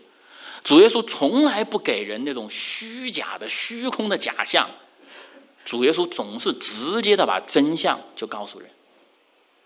[0.64, 4.70] 主耶稣从来不给人那种虚假的、虚空的假象。
[5.64, 8.70] 主耶稣总是直接的把真相就告诉人，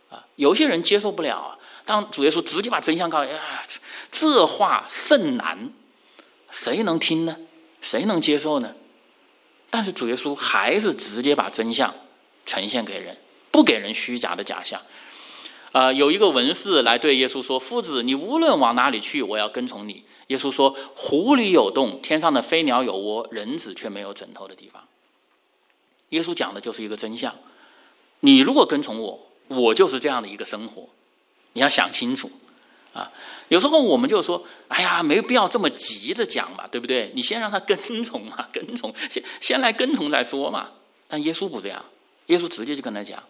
[0.10, 1.58] 啊，有些人接受不了啊。
[1.84, 3.64] 当主耶稣直接把真相告诉，啊，
[4.10, 5.72] 这话甚难，
[6.52, 7.36] 谁能听呢？
[7.82, 8.74] 谁能接受呢？
[9.70, 11.94] 但是主耶稣还是直接把真相
[12.50, 13.16] 呈现给人，
[13.52, 14.82] 不给人虚假的假象。
[15.72, 24.84] 啊，有一个文士来对耶稣说：“夫子，你无论往哪里去，我要跟从你。”耶稣说：“湖里有洞，天上的飞鸟有窝，人子却没有枕头的地方。”
[26.10, 27.36] 耶稣讲的就是一个真相。
[28.22, 30.90] 你如果跟从我，我就是这样的一个生活。
[31.54, 32.32] 你要想清楚
[32.94, 33.12] 啊！
[33.50, 37.12] 有时候我们就说：“哎呀，没必要这么急的讲嘛，对不对？
[37.14, 40.72] 你先让他跟从嘛，跟从先先来跟从再说嘛。”
[41.08, 41.86] 但耶稣不这样，
[42.30, 43.22] 耶稣直接就跟他讲：“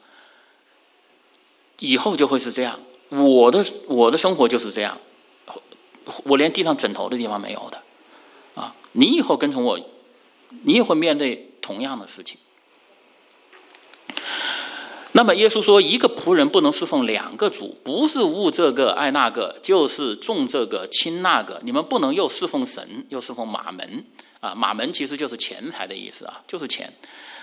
[1.79, 4.97] 以后就会是这样，我的我的生活就是这样，
[6.23, 7.81] 我连地上枕头的地方没有的
[8.55, 8.75] 啊！
[8.91, 9.79] 你以后跟从我，
[10.63, 12.38] 你也会面对同样的事情。”
[15.13, 21.59] 那么耶稣说，一个仆人不能侍奉两个主，不是务这个爱那个，就是重这个轻那个。
[21.63, 24.05] 你们不能又侍奉神，又侍奉马门
[24.39, 24.53] 啊！
[24.53, 26.93] 马门其实就是钱财的意思啊，就是钱。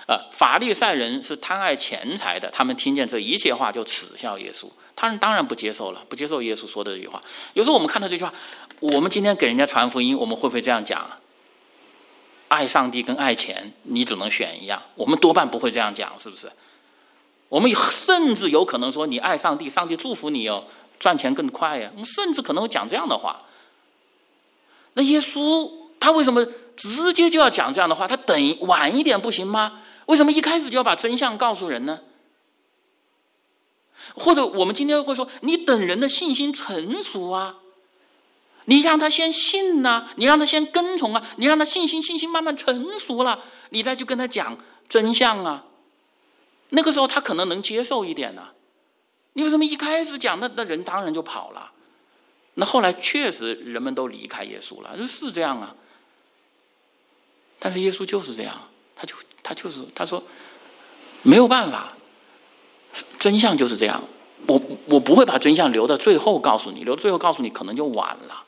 [0.06, 7.20] 啊，法利赛人是贪爱钱财的，他们听见这一切话就耻笑耶稣，他们当然不接受了，不接受耶稣说的这句话。
[7.54, 8.32] 有时候我们看到这句话，
[8.80, 11.10] 我们今天给人家传福音，我们会不会这样讲？
[12.48, 14.80] 爱上帝跟爱钱，你只能选一样。
[14.94, 16.48] 我们多半不会这样讲，是不是？
[17.48, 20.64] 我们甚至有可能说：“你爱上帝，上帝祝福你哦，
[21.00, 23.42] 赚钱更快呀。”我们甚至可能会讲这样的话。
[24.94, 28.06] 那耶稣他为什么直接就要讲这样的话？
[28.06, 29.80] 他等晚一点不行吗？
[30.06, 32.00] 为什么一开始就要把真相告诉人呢？
[34.14, 37.56] 或者我们今天会说：“你等人的信心成熟啊，
[38.66, 44.56] 你让他先信呐，你让他先跟从啊，你让他信心信心慢慢成熟了，你再去跟他讲
[44.88, 45.64] 真相啊。”
[46.70, 48.50] 那个时候他可能能接受一点呢，
[49.32, 51.72] 你为什么一开始讲那那人当然就跑了？
[52.54, 55.74] 那后来确实人们都离开耶稣了，是这样啊。
[57.58, 59.14] 但是耶稣就是这样，他就
[59.46, 60.20] 他就是他说
[61.22, 61.92] 没有办法，
[63.16, 64.02] 真相就是这样。
[64.48, 68.42] 我我不会把真相留到最后告诉你，留到最后告诉你可能就晚了。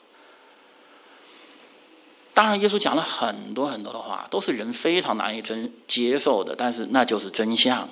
[2.33, 7.87] 当然，耶稣讲了很多很多的话，都是人非常难以真接受的，但是那就是真相。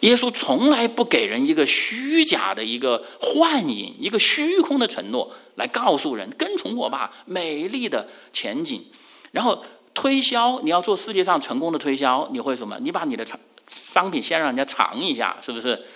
[0.00, 8.84] 耶稣从来不给人一个虚假的一个幻影，一个虚空的承诺，来告诉人跟从我吧，美丽的前景。
[9.32, 9.64] 然后
[9.96, 12.78] 推销，你要做世界上成功的推销，你会什么？
[12.80, 13.26] 你把你的
[13.66, 15.86] 商品先让人家尝一下，是不是？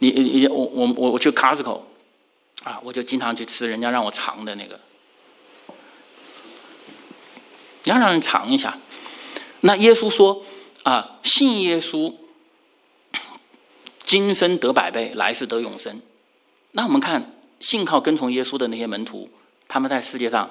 [0.00, 1.80] 你你我我我我去 Costco
[2.64, 4.78] 啊，我就经常去吃人家让我尝的那个，
[7.84, 8.76] 你要让人尝一下。
[9.60, 10.44] 那耶稣说
[10.82, 12.12] 啊，信耶稣。
[14.04, 16.00] 今生得百倍，来世得永生。
[16.72, 17.30] 那我们看
[17.60, 19.28] 信靠跟从耶稣的那些门徒，
[19.68, 20.50] 他们在世界上，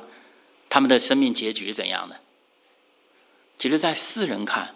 [0.69, 2.15] 他们的生命结局怎样的？
[3.57, 4.75] 其实，在世人看，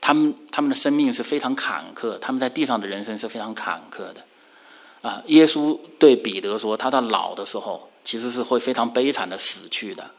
[0.00, 4.24] 他们他们的生命是非常坎坷，他们在地上的人生是非常坎坷的。
[5.02, 10.10] 啊，耶稣对彼得说，他到老的时候，其实是会非常悲惨的死去的。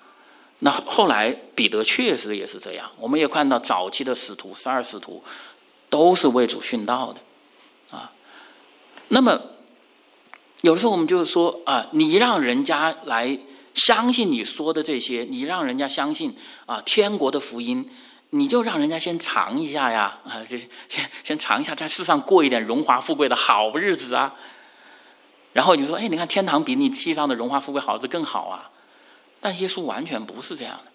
[0.60, 2.90] 那后来彼得确实也是这样。
[3.00, 5.24] 我们也看到早期的使徒，十二使徒，
[5.90, 7.98] 都是为主殉道的。
[7.98, 8.12] 啊，
[9.08, 9.42] 那么
[10.62, 13.38] 有的时候我们就是说啊，你让人家来
[13.74, 17.90] 相信你说的这些，你让人家相信啊，天国的福音，
[18.30, 20.58] 你就让人家先尝一下呀，啊，就
[20.88, 24.36] 先先尝一下，在世上过一点荣华富贵的好日子啊。
[25.54, 28.72] 然后你说，哎，你看天堂比你地上的荣华富贵好日子更好啊。
[29.40, 30.92] 但耶稣完全不是这样的，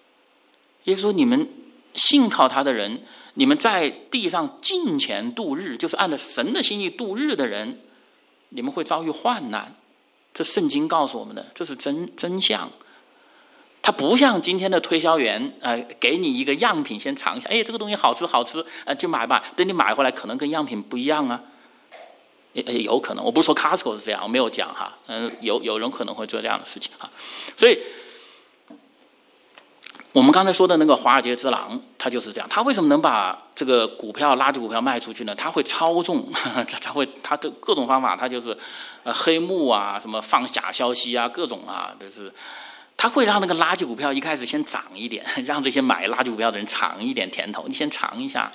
[0.85, 1.47] 耶稣说：“你们
[1.93, 3.03] 信靠他的人，
[3.35, 7.79] 你们在地上尽前度日，就是按照神的心意度日的人，
[8.49, 9.75] 你们会遭遇患难。
[10.33, 12.69] 这圣经告诉我们的，这是真真相。
[13.81, 19.43] 它不像今天的推销员，呃，给你一个样品先尝一下，哎，这个东西好吃好吃，呃，就买吧。
[19.55, 21.41] 等你买回来，可能跟样品不一样啊。”
[22.53, 24.97] 也有可能，我不是说 Costco 是这样，我没有讲哈。
[25.05, 27.09] 嗯，有有人可能会做这样的事情哈。
[27.55, 27.77] 所以，
[30.11, 32.49] 我们刚才说的那个华尔街之狼，他就是这样。
[32.49, 35.35] 他为什么能把这个股票垃圾股票卖出去呢？
[35.35, 36.27] 他会操纵，
[36.81, 38.57] 他会他的各种方法，他就是
[39.03, 42.33] 呃黑幕啊，什么放假消息啊，各种啊，就是
[42.97, 48.51] 他会让那个垃圾股票一开始先涨一点， 让这些买垃圾股票的人尝一点甜头，你先尝一下，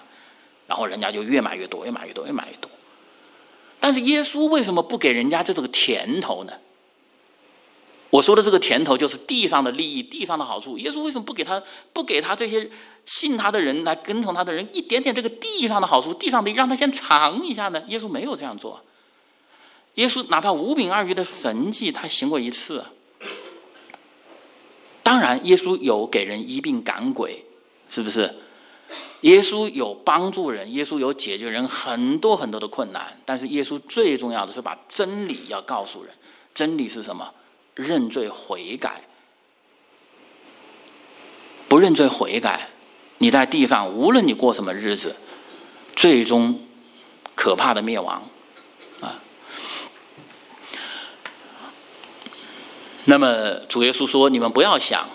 [0.66, 2.68] 然后人家就越买越多，越买越多，越买越多。
[3.78, 6.52] 但是耶稣为什么不给人家这个甜头呢？
[8.14, 10.78] 我说的这个甜头就是地上的利益、地上的好处。
[10.78, 11.60] 耶稣为什么不给他、
[11.92, 12.70] 不给他这些
[13.04, 17.82] 信他的人、来跟从他的人一点点这个地上的好处、地上的让他先尝一下呢？
[17.88, 18.80] 耶稣没有这样做。
[19.96, 22.84] 耶稣哪怕五饼二鱼的神迹，他行过一次。
[25.02, 27.44] 当然，耶稣有给人医病赶鬼，
[27.88, 28.32] 是不是？
[29.22, 36.14] 耶稣有帮助人，耶稣有解决人很多很多的困难，但是耶稣最重要的是把真理要告诉人。
[36.54, 37.28] 真理是什么？
[37.74, 39.02] 认罪悔改。
[41.68, 42.68] 不认罪悔改，
[43.18, 45.16] 你在地上无论你过什么日子，
[45.96, 46.60] 最终
[47.34, 48.22] 可怕的灭亡
[49.00, 49.20] 啊！
[53.04, 55.08] 那么主耶稣说：“你们不要想，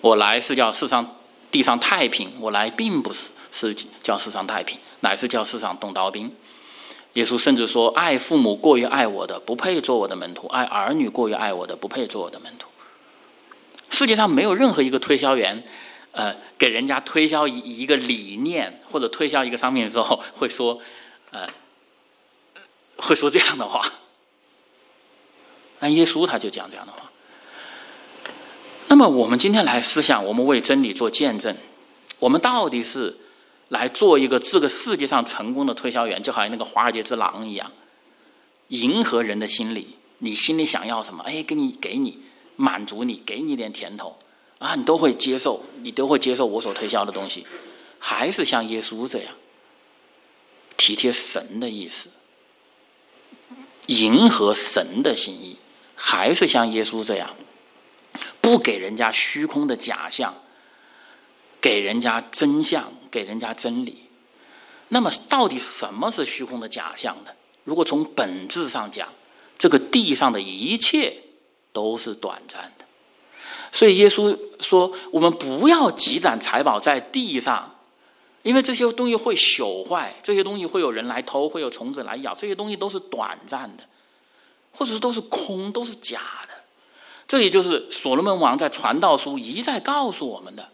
[0.00, 1.16] 我来是叫世上。”
[1.50, 3.72] 地上太平，我来并不是是
[4.02, 6.34] 叫世上太平，乃是叫世上动刀兵。
[7.14, 12.68] 耶稣甚至说：“爱父母过于爱我的，不配做我的门徒；爱儿女过于爱我的，不配做我的门徒。”
[13.90, 15.62] 世界上没有任何一个推销员，
[16.10, 20.80] 呃，给人家推销一一个理念或者推销一个商品的时候，会说，
[21.30, 21.46] 呃，
[22.96, 23.92] 会说这样的话。
[25.78, 27.10] 那耶稣他就讲这样的话。
[28.88, 31.56] 那么我们今天来思想，我们为真理做见证，
[32.18, 33.16] 我们到底是
[33.68, 37.72] 来做一个这个世界上成功的推销员，就好像那个华尔街之狼一样，
[38.68, 42.18] 迎合人的心理，你心里想要什么，哎，给你给你
[42.56, 44.18] 满足你，给你一点甜头
[44.58, 47.46] 啊，你都会接受，你都会接受我所推销的东西，
[47.98, 49.34] 还是像耶稣这样
[50.76, 52.10] 体贴神的意思，
[53.86, 55.56] 迎合神的心意，
[55.94, 57.30] 还是像耶稣这样？
[58.40, 60.34] 不给人家虚空的假象，
[61.60, 64.02] 给人家真相，给人家真理。
[64.88, 67.30] 那么，到底什么是虚空的假象呢？
[67.62, 69.08] 如果从本质上讲，
[69.56, 71.16] 这个地上的一切
[71.72, 72.84] 都是短暂的。
[73.70, 77.76] 所以，耶稣说：“我们不要积攒财宝在地上，
[78.42, 83.84] 因为这些东西会朽坏，这些东西会有人来偷，会有虫子来咬，这些东西都是短暂的，
[84.72, 86.54] 或者说都是空，都是假的。”
[87.26, 90.68] 这也就是所罗门王在传道书一再告诉我们的：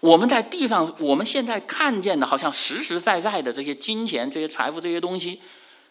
[0.00, 5.40] 我们在地上，我们现在看见的，好像实实在在的这些金钱、这些财富、这些东西，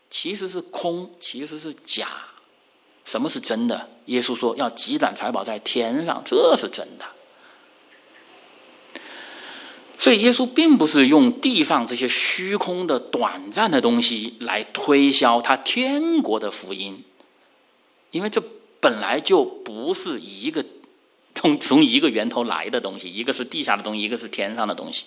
[0.09, 2.07] 其实是空，其实是假。
[3.05, 3.89] 什么是真的？
[4.05, 7.05] 耶稣说要积攒财宝在天上，这是真的。
[9.97, 17.03] 所以，耶稣并不是用地上这些虚空的、短暂的东西来推销他天国的福音，
[18.11, 18.43] 因为这。
[18.81, 20.63] 本来就不是一个
[21.35, 25.05] 从从一个源头来的东西，一个是地下的东西，一个是天上的东西。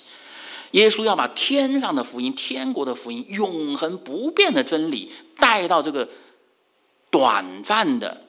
[0.72, 6.08] 耶稣要把天上的福音、天国的福音、永恒不变的真理带到这个
[7.10, 8.22] 短暂的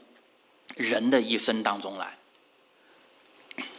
[0.76, 2.18] 人的一生当中来，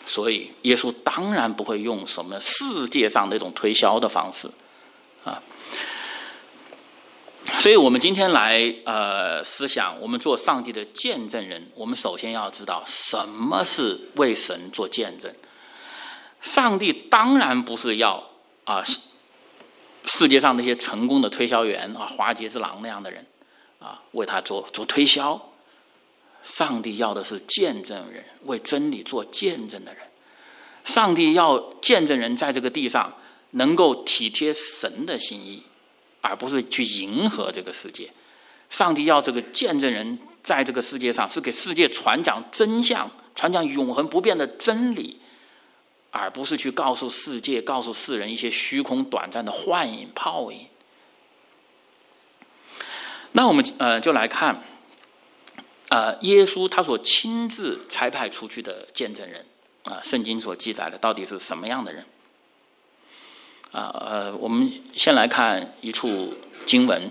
[0.06, 4.50] 所以耶稣当然不会用什么世界上那种推销的方式
[5.24, 5.42] 啊。
[7.58, 15.32] 所以，我们今天来呃思想，我们做上帝的见证人，我们首先要知道什么是为神做见证。
[16.40, 18.22] 上帝当然不是要
[18.64, 18.84] 啊
[20.04, 23.24] 世界上那些成功的推销员啊，华尔街之狼那样的人
[23.78, 25.40] 啊，为他做做推销。
[26.42, 30.02] 上帝要的是见证人，为真理做见证的人。
[30.84, 33.16] 上帝要见证人在这个地上
[33.52, 35.62] 能够体贴神的心意。
[36.26, 38.10] 而不是去迎合这个世界，
[38.70, 45.20] 上帝要这个见证人在这个世界上是给世界传讲真相、传讲永恒不变的真理，
[46.10, 50.66] 而不是去告诉世界、告诉世人一些虚空短暂的幻影、泡影。
[53.32, 54.62] 那我们呃就来看，
[55.90, 59.44] 呃，耶稣他所亲自差派出去的见证人
[59.82, 62.06] 啊，圣经所记载的到底是什么样的人？
[63.74, 66.32] 啊呃，我们先来看一处
[66.64, 67.10] 经文。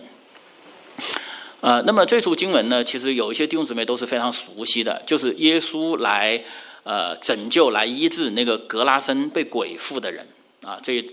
[1.60, 6.42] 呃，那么这处经文呢，其实有一些弟兄姊妹都是非常熟悉的，就是耶稣来
[6.84, 10.26] 呃拯救、来医治那个格拉森被鬼附的人
[10.64, 11.06] 啊，这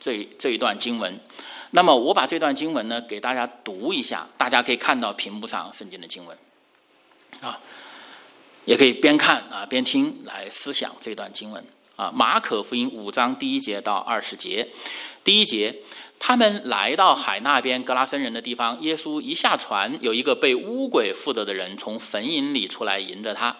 [0.00, 1.18] 这这一段经文。
[1.70, 6.36] 那么我把这段经文呢给大家读一下，大家可以看到屏幕上圣经的经文
[7.40, 7.60] 啊，
[8.64, 11.62] 也可以边看啊边听来思想这段经文
[11.98, 12.10] 啊。
[12.14, 14.68] 马可福音五章第一节到二十节，
[15.22, 15.74] 第一节。
[16.20, 23.56] 他们来到海那边格拉森人的地方，耶稣一下船，有一个被巫鬼附着的人从坟茔里出来迎着他。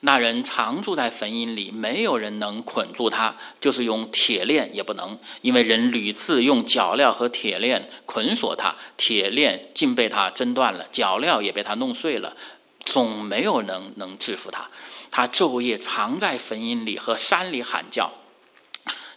[0.00, 12.36] 那人常住在坟茔里，没有人能捆住他，就是用铁链也不能，因为人屡次用脚镣和铁链捆锁他，铁链竟被他挣断了，脚镣也被他弄碎了，
[12.84, 14.68] 总没有人能制服他。
[15.12, 18.10] 他昼夜藏在坟茔里和山里喊叫。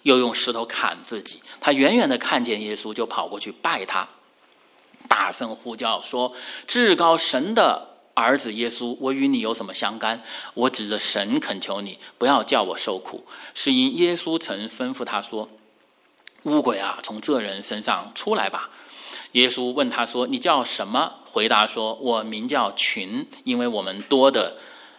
[0.04, 1.42] 又用石头砍自己。
[1.60, 4.08] 他远远的看见耶稣，就跑过去拜他，
[5.08, 6.32] 大声呼叫说
[6.68, 10.22] ：“至高神的儿子耶稣，我与你有什么相干？
[10.54, 13.26] 我指着神恳求你，不要叫我受苦。
[13.56, 15.50] 是因耶稣曾吩咐他说
[16.44, 18.70] ：‘乌鬼啊，从这人身上出来吧。’
[19.34, 24.58] 耶稣问他说：‘你叫什么？’回答说：‘我名叫群，因为我们多的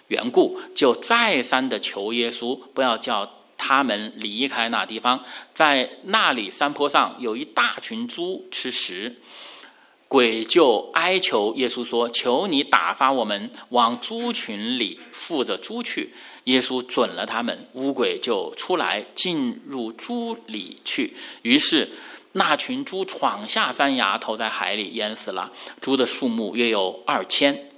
[0.09, 9.17] 缘故，就再三的求耶稣，不要叫。’他们离开那地方，在那里山坡上有一大群猪吃食，
[10.09, 16.13] 鬼就哀求耶稣说：“求你打发我们往猪群里附着猪去。”
[16.45, 21.17] 耶稣准了他们，乌鬼就出来进入猪里去。
[21.41, 21.89] 于是
[22.33, 25.51] 那群猪闯下山崖，投在海里淹死了。
[25.81, 27.71] 猪的数目约有二千。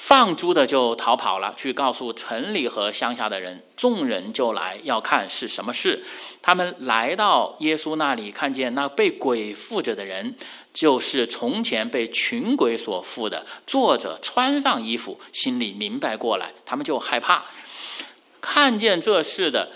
[0.00, 3.62] 放猪的就逃跑了，去告诉城里和乡下的人。
[3.76, 6.02] 众人就来要看是什么事。
[6.40, 10.34] 他们来到耶稣那里，看见那被鬼附着的人，
[10.72, 17.44] 就是从前被群鬼所附的，坐着穿上衣服，心里明白过来，他们就害怕。
[18.40, 19.70] 看见这事的，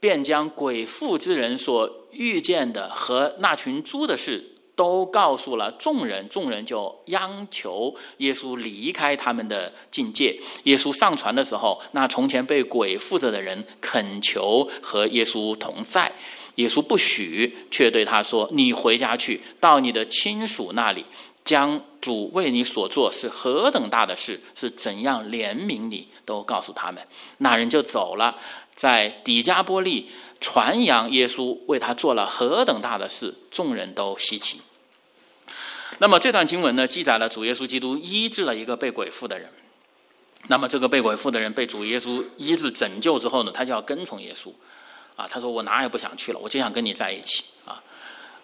[0.00, 4.56] 便将鬼附之人所遇见的和那群猪的事。
[4.78, 10.38] 都告诉了众人，众人就央求耶稣离开他们的境界。
[10.62, 16.12] 耶稣上船的时候，那从前被鬼附着的人恳求和耶稣同在，
[16.54, 21.04] 耶稣不许，却对他说：“你回家去，到你的亲属那里，
[21.42, 27.04] 将主为你所做是何等大的事，是怎样怜悯你，都告诉他们。”
[27.38, 28.36] 那人就走了，
[28.76, 30.08] 在底加波利
[30.40, 34.60] 传扬耶稣为他做了何等大的事，众人都稀奇。
[35.98, 39.50] 那么这段经文呢，记载了主耶稣基督医治了一个被鬼附的人。
[40.46, 44.52] 那么这个被鬼附的人被主耶稣医治拯救之后呢，他就要跟从耶稣。
[45.16, 47.42] 啊，他说我哪也不想去了，我就想跟你在一起。
[47.64, 47.82] 啊，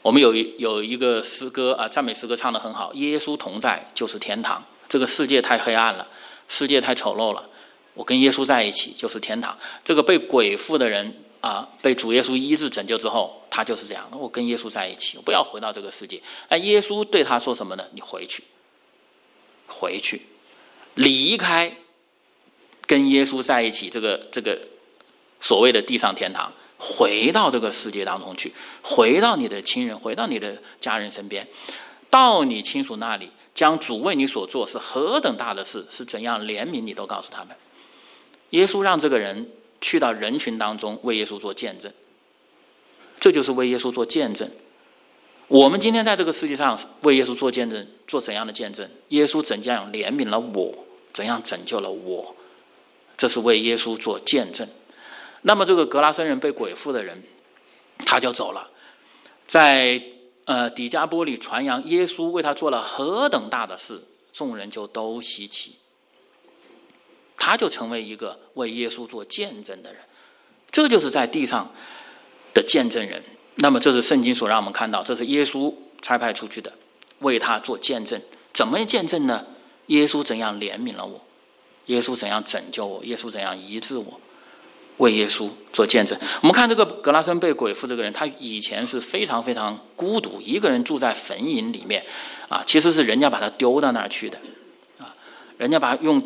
[0.02, 4.62] 我们有一有一个诗歌啊，赞美诗歌唱得很好，耶稣同在就是天堂。
[4.88, 6.08] 这个世界太黑暗了，
[6.48, 7.48] 世界太丑陋了，
[7.94, 9.56] 我跟耶稣在一起就是天堂。
[9.84, 11.23] 这个被鬼附的人。
[11.44, 14.08] 啊，被主耶稣医治拯救之后，他就是这样。
[14.12, 16.18] 我跟耶稣在一起，我不要回到这个世界。
[16.48, 17.86] 哎，耶稣对他说什么呢？
[17.92, 18.42] 你回去，
[19.66, 20.22] 回去，
[20.94, 21.76] 离开，
[22.86, 23.90] 跟耶稣在一起。
[23.90, 24.58] 这个这个
[25.38, 31.46] 所谓的地上天堂，回到这个世界当中去，回到你的亲人，回到你的家人身边，
[32.08, 37.54] 到你亲属那里，将主为你所做是何等大的事，是怎样怜悯你，都告诉他们。
[38.48, 39.50] 耶稣让这个人。
[39.84, 41.92] 去到人群当中为耶稣做见证，
[43.20, 44.50] 这就是为耶稣做见证。
[45.46, 48.88] 我们今天在这个世界上为耶稣做见证，做怎样的见证？
[49.10, 50.74] 耶稣怎样怜悯了我？
[51.12, 52.34] 怎样拯救了我？
[53.18, 54.66] 这是为耶稣做见证。
[55.42, 57.22] 那么这个格拉森人被鬼附的人，
[58.06, 58.70] 他就走了，
[59.46, 60.02] 在
[60.46, 65.76] 呃底加波里传扬耶稣为他做了何等大的事，众人就都稀奇。
[67.36, 70.00] 他就成为一个为耶稣做见证的人，
[70.70, 71.72] 这就是在地上
[72.54, 73.22] 的见证人。
[73.56, 76.72] 那么，这是圣经所让我们看到，这是耶稣差派出去的，
[77.20, 78.20] 为他做见证。
[78.52, 79.44] 怎么见证呢？
[79.86, 81.20] 耶稣怎样怜悯了我？
[81.86, 83.04] 耶稣怎样拯救我？
[83.04, 84.20] 耶稣怎样医治我？
[84.98, 86.18] 为耶稣做见证。
[86.40, 92.04] 我们看这个格拉森被鬼附这个人，他以前是非常非常孤独，一个人住在坟茔里面，
[92.48, 94.38] 啊，其实是人家把他丢到那儿去的，
[94.98, 95.14] 啊，
[95.58, 96.22] 人家把用。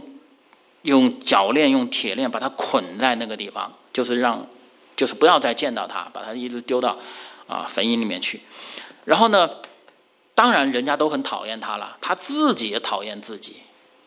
[0.83, 4.47] 用脚链、用铁链把他捆在那个地方，就是让，
[4.97, 6.99] 就是不要再见到他，把他一直丢到
[7.47, 8.43] 啊坟茔里面去。
[9.05, 9.49] 然后呢，
[10.35, 13.57] 当然人家都很讨厌他了，他自己也讨厌自己，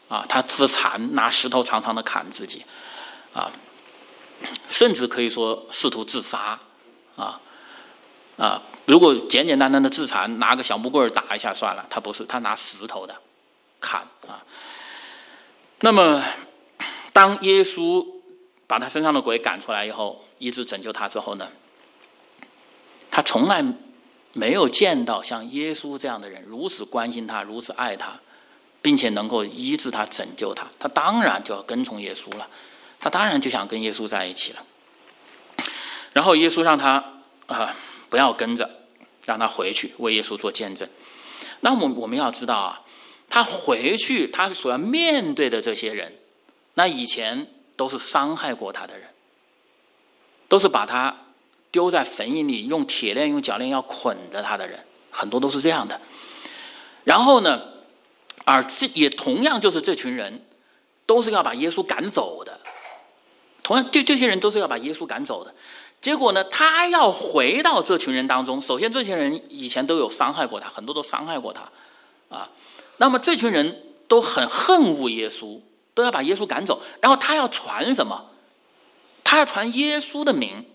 [0.09, 2.63] 啊，他自残，拿石头长长的砍自己，
[3.33, 3.51] 啊。
[4.71, 6.59] 甚至可以说试图自杀，
[7.15, 7.39] 啊
[8.37, 8.59] 啊！
[8.87, 13.15] 如果简简单单的自残，拿个小木棍打一下算了，他不是，他拿石头的
[13.79, 14.41] 砍啊。
[15.81, 16.23] 那么，
[17.13, 18.05] 当耶稣
[18.67, 21.49] 把他身上的鬼赶出来以后，医治拯救他之后呢，
[23.09, 23.63] 他从来
[24.33, 28.19] 没有见到像耶稣这样的人如此关心他，如此爱他，
[28.81, 32.47] 并且能够医治他、拯救他，他当然就要跟从耶稣了。
[32.99, 34.63] 他当然就想跟耶稣在一起了。
[36.13, 37.03] 然后耶稣让他
[37.47, 37.75] 啊
[38.09, 38.69] 不要跟着，
[39.25, 40.87] 让他回去为耶稣做见证。
[41.61, 42.81] 那我我们要知道啊，
[43.27, 46.15] 他回去他所要面对的这些人，
[46.73, 49.07] 那以前都是伤害过他的人，
[50.47, 51.15] 都是把他
[51.71, 55.99] 丢在坟茔里，用铁链、用脚链要捆着他的人，很多都是这样的。
[57.03, 57.61] 然后呢，
[58.45, 60.45] 而这也同样就是这群人，
[61.05, 62.59] 都是要把耶稣赶走的。
[63.63, 65.53] 同样，这这些人都是要把耶稣赶走的。
[65.99, 68.61] 结果呢，他要回到这群人当中。
[68.61, 71.69] 首先，这些人以前都有伤害过他，很多都伤害过他，
[72.35, 72.49] 啊。
[72.97, 75.59] 那么这群人都很恨恶耶稣，
[76.01, 76.81] 都要把耶稣赶走。
[76.99, 78.29] 然后他要传什么？
[79.23, 80.65] 他要传耶稣的名，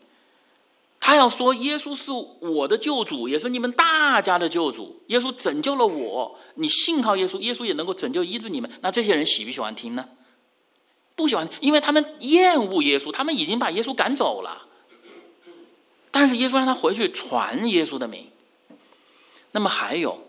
[0.99, 2.11] 他要说耶稣是
[2.41, 5.03] 我的救主，也是你们大家的救主。
[5.09, 8.71] 耶稣拯救了我，你信靠耶稣，耶稣也能够拯救医治你们。
[8.81, 10.09] 那这些人喜不喜欢听呢？
[11.15, 14.67] 不喜欢，因为他们厌恶耶稣，他们已经把耶稣赶走了。
[16.11, 18.31] 但是耶稣让他回去传耶稣的名。
[19.53, 20.23] 那么还有，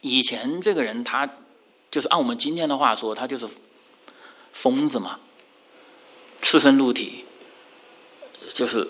[0.00, 1.28] 以前这个人他
[1.90, 3.46] 就是按我们今天的话说，他就是
[4.52, 5.18] 疯子嘛，
[6.40, 7.24] 赤身露体，
[8.52, 8.86] 就是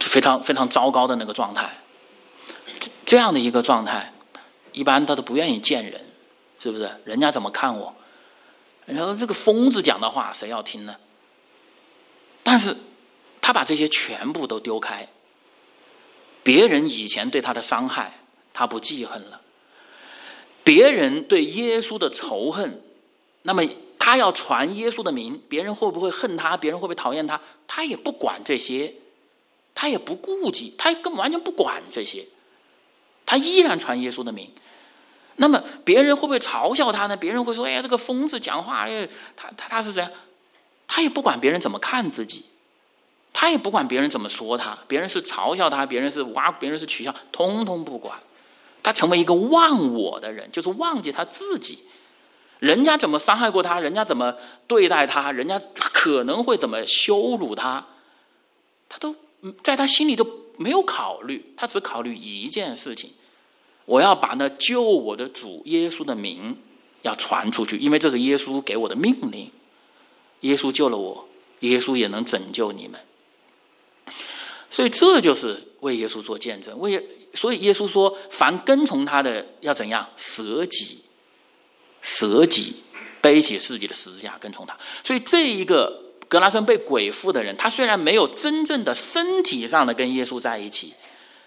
[0.00, 1.70] 非常非常糟糕的那个状态。
[3.04, 4.12] 这样的一个状态，
[4.72, 6.00] 一般他都不愿意见人，
[6.58, 6.90] 是不是？
[7.04, 7.94] 人家怎么看我？
[8.86, 10.96] 然后这个疯子讲的话，谁要听呢？
[12.42, 12.76] 但是
[13.40, 15.08] 他把这些全部都丢开。
[16.42, 18.20] 别人以前对他的伤害，
[18.54, 19.40] 他不记恨了；
[20.64, 22.82] 别人对耶稣的仇恨，
[23.42, 23.62] 那么
[23.98, 26.56] 他要传耶稣的名，别人会不会恨他？
[26.56, 27.40] 别人会不会讨厌他？
[27.66, 28.94] 他也不管这些，
[29.74, 32.26] 他也不顾及，他根本完全不管这些，
[33.26, 34.50] 他依然传耶稣的名。
[35.36, 37.16] 那么别人会不会嘲笑他呢？
[37.16, 40.10] 别人会说：“哎呀，这个疯子讲话，哎，他他他是怎样？”
[40.88, 42.46] 他也不管别人怎么看自己。
[43.32, 48.18] 他也不管别人怎么说他，别人是嘲笑他，别人是挖，别人是取笑，通通不管。
[48.82, 51.78] 他成为一个忘我的人，就是忘记他自己。
[52.58, 54.34] 人家怎么伤害过他，人家怎么
[54.66, 57.86] 对待他，人家可能会怎么羞辱他，
[58.88, 59.14] 他都
[59.62, 61.52] 在他心里都没有考虑。
[61.56, 63.10] 他只考虑一件事情：
[63.84, 66.56] 我要把那救我的主耶稣的名
[67.02, 69.50] 要传出去，因为这是耶稣给我的命令。
[70.40, 71.28] 耶稣救了我，
[71.60, 73.00] 耶稣也能拯救你们。
[74.70, 81.00] 所以这就是为耶稣做见证，为所以耶稣说：“凡跟从他的，要怎样舍己，
[82.08, 82.76] 舍己，
[83.20, 90.94] 背起自己的十字架跟从他。”所以这一个格拉森被鬼附的人，他虽然没有真正的身体上的跟耶稣在一起，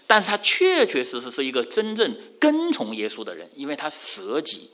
[0.06, 4.70] 但是他确确实实是一个真正跟从耶稣的人，因为他舍己，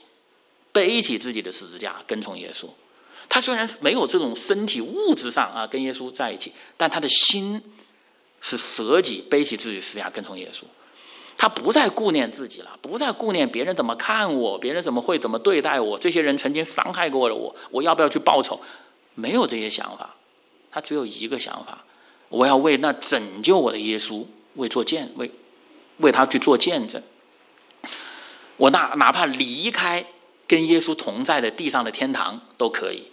[0.72, 2.68] 背起自己的十字架跟从耶稣。
[3.28, 7.62] 他虽然没有这种身体物质上啊跟耶稣在一起，但他的心。
[8.40, 10.62] 是舍己背起自己十字架跟从耶稣，
[11.40, 18.60] 他不再顾念自己了，不再顾念别人怎么看我，别人怎么会怎么对待我，这些人曾经伤害过了我，我要不要去报仇？
[19.14, 20.12] 没有这些想法，
[20.68, 21.84] 他只有一个想法：
[22.28, 25.30] 我要为那拯救我的耶稣为做见为
[25.98, 27.00] 为他去做见证。
[28.56, 30.04] 我哪哪怕离开
[30.48, 33.04] 跟耶稣同在的地上的天堂都可以，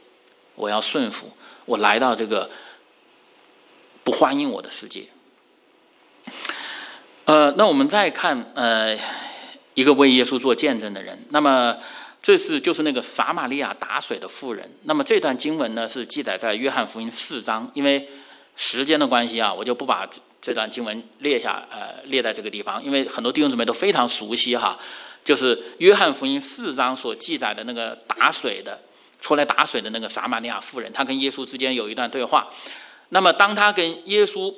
[0.56, 1.30] 我要顺服，
[1.66, 2.50] 我来到这个
[4.04, 5.06] 不欢迎我的世界。
[7.26, 8.96] 呃，那我们再看呃，
[9.74, 11.18] 一个为耶稣做见证的人。
[11.30, 11.76] 那么
[12.22, 14.70] 这是就是那个撒玛利亚打水的妇人。
[14.84, 17.70] 那么这段经文呢是记载在约翰福音四章。
[17.74, 18.08] 因为
[18.56, 20.08] 时间的关系啊，我就不把
[20.40, 22.84] 这段经文列下呃列在这个地方。
[22.84, 24.78] 因为很多弟兄姊妹都非常熟悉哈，
[25.24, 28.80] 就是约翰福音四章所记载的那个打水的
[29.20, 32.48] 出来打水的那个撒玛利亚妇人，她跟耶稣之间有一段对话。
[33.10, 34.54] 那么当他跟耶稣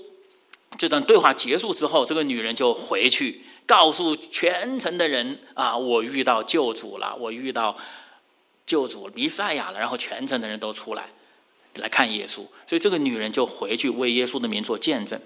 [0.78, 7.78] 这段对话结束之后，这个女人就回去告诉全城的人：“啊，我遇到救主了，我遇到
[8.66, 11.10] 救主弥赛亚了。”然后全城的人都出来
[11.76, 15.20] 来看耶稣，所以这个女人就回去为耶稣的名做见证。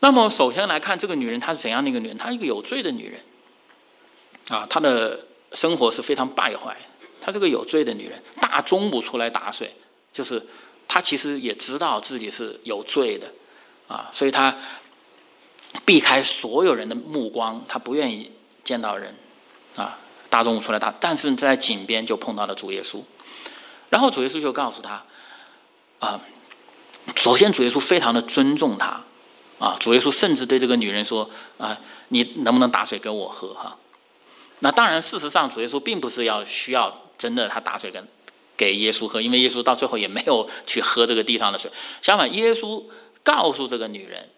[0.00, 2.18] 那么，首先来看这个女人，她是怎样的一个女人？
[2.18, 3.20] 她一个有罪的女人
[4.48, 6.76] 啊，她的生活是非常败坏。
[7.20, 9.74] 她是个有罪的女人，大中午出来打水，
[10.12, 10.44] 就是
[10.86, 13.32] 她其实也知道自己是有罪的，
[13.88, 14.56] 啊，所以他
[15.84, 18.32] 避开所有人的目光，他不愿意
[18.64, 19.14] 见到人，
[19.76, 23.02] 啊，大中午出来打，但是在井边就碰到了主耶稣，
[23.90, 25.04] 然后主耶稣就告诉他，
[26.00, 26.20] 啊，
[27.14, 29.02] 首先主耶稣非常的尊重他，
[29.58, 31.78] 啊，主耶稣甚至对这个女人说，啊，
[32.08, 33.76] 你能不能打水给我喝哈？
[34.60, 38.06] 那当然，事实上主耶稣并不是要需要真的他打水跟。
[38.58, 41.70] 给耶稣喝，因为耶稣到最后也没有去喝这个地上的水。
[42.00, 42.82] 相反，耶稣
[43.26, 44.30] 告诉这个女人：“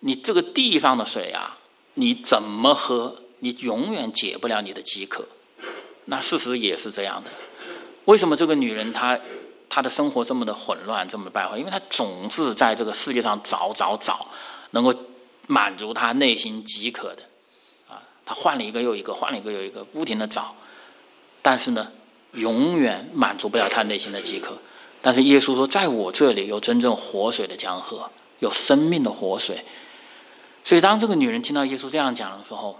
[0.00, 1.58] 你这个地上的水啊，
[1.94, 5.26] 你怎么喝，你永远解不了你的饥渴。”
[6.04, 7.30] 那事实也是这样的。
[8.04, 9.18] 为什么这个女人她
[9.70, 11.56] 她的生活这么的混乱，这么的败坏？
[11.56, 14.30] 因为她总是在这个世界上找找找，
[14.72, 14.94] 能够
[15.46, 17.22] 满足她内心饥渴的
[17.88, 18.02] 啊。
[18.26, 20.54] 她换了一个又一个，换了一个又一个，不停的找，
[21.40, 21.90] 但是呢？
[22.32, 24.58] 永远满足不了她内心的饥渴，
[25.00, 29.64] 但是耶稣说，在我这里有真正活水的江河，有生命的活水。
[30.64, 32.78] 所以，当这个女人听到耶稣这样讲的时候，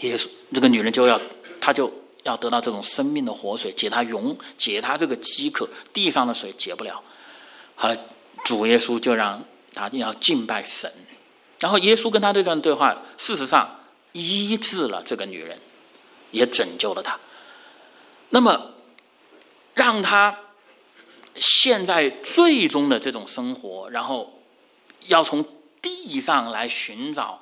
[0.00, 1.20] 耶稣这个女人就要，
[1.60, 1.90] 她就
[2.24, 7.02] 要得到这种生命的活水，解她永解她这个饥渴，地上的水解不了。
[7.74, 7.96] 好了，
[8.44, 10.92] 主耶稣就让她要敬拜神，
[11.60, 13.80] 然后耶稣跟他这段对话，事实上
[14.12, 15.58] 医治了这个女人，
[16.32, 17.18] 也拯救了她。
[18.28, 18.72] 那么，
[19.74, 20.36] 让她
[21.40, 24.40] 现在最终的这种生活，然后
[25.06, 25.44] 要从
[25.80, 27.40] 地上来寻找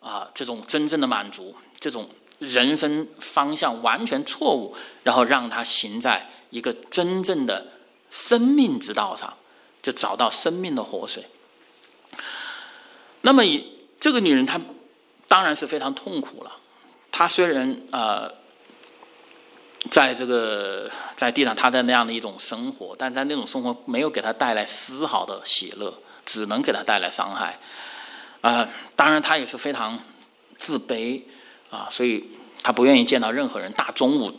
[0.00, 7.66] 啊，这种真正的满足，这种人生方向完全错误，然后让他行在一个真正的
[8.08, 9.36] 生命之道上，
[9.82, 11.26] 就找到生命的活水。
[13.22, 13.42] 那么，
[14.00, 14.60] 这个女人，她
[15.26, 16.58] 当然是非常痛苦了。
[17.10, 18.41] 她虽然呃。
[19.90, 25.92] 在这个在地上，他在那样的一种生活，但在那种生活没有给他带来丝毫的喜乐，
[26.24, 27.58] 只能给他带来伤害。
[28.40, 29.98] 啊，当然他也是非常
[30.56, 31.22] 自卑
[31.68, 32.30] 啊，所以
[32.62, 33.72] 他不愿意见到任何人。
[33.72, 34.32] 大中午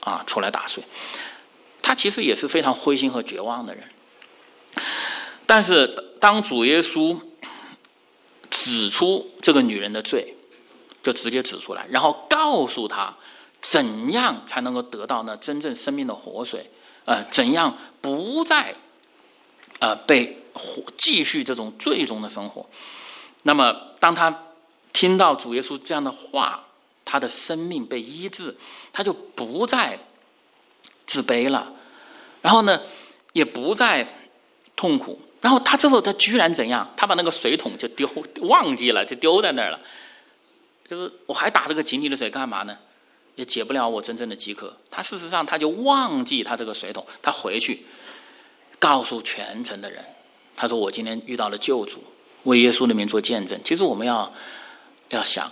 [0.00, 0.82] 啊出来打水，
[1.80, 3.84] 他其实也是非常灰心和绝望的人。
[5.46, 5.86] 但是
[6.20, 7.16] 当主耶稣
[8.50, 10.34] 指出这个女人的罪，
[11.04, 13.16] 就直接指出来，然后告诉他。
[13.62, 15.36] 怎样才能够得到呢？
[15.38, 16.68] 真正生命的活水，
[17.04, 18.74] 呃，怎样不再，
[19.78, 20.42] 呃，被
[20.98, 22.68] 继续这种最终的生活？
[23.44, 24.46] 那么，当他
[24.92, 26.64] 听到主耶稣这样的话，
[27.04, 28.56] 他的生命被医治，
[28.92, 29.98] 他就不再
[31.06, 31.72] 自卑了，
[32.42, 32.82] 然后呢，
[33.32, 34.06] 也不再
[34.74, 35.20] 痛苦。
[35.40, 36.92] 然后他这时候他居然怎样？
[36.96, 38.08] 他把那个水桶就丢
[38.42, 39.80] 忘记了，就丢在那儿了。
[40.88, 42.76] 就是我还打这个井里的水干嘛呢？
[43.34, 44.76] 也解不了我真正的饥渴。
[44.90, 47.86] 他事实上他就忘记他这个水桶，他回去
[48.78, 50.04] 告诉全城的人，
[50.56, 52.02] 他说：“我今天遇到了救主，
[52.44, 54.32] 为耶稣的名做见证。”其实我们要
[55.10, 55.50] 要想，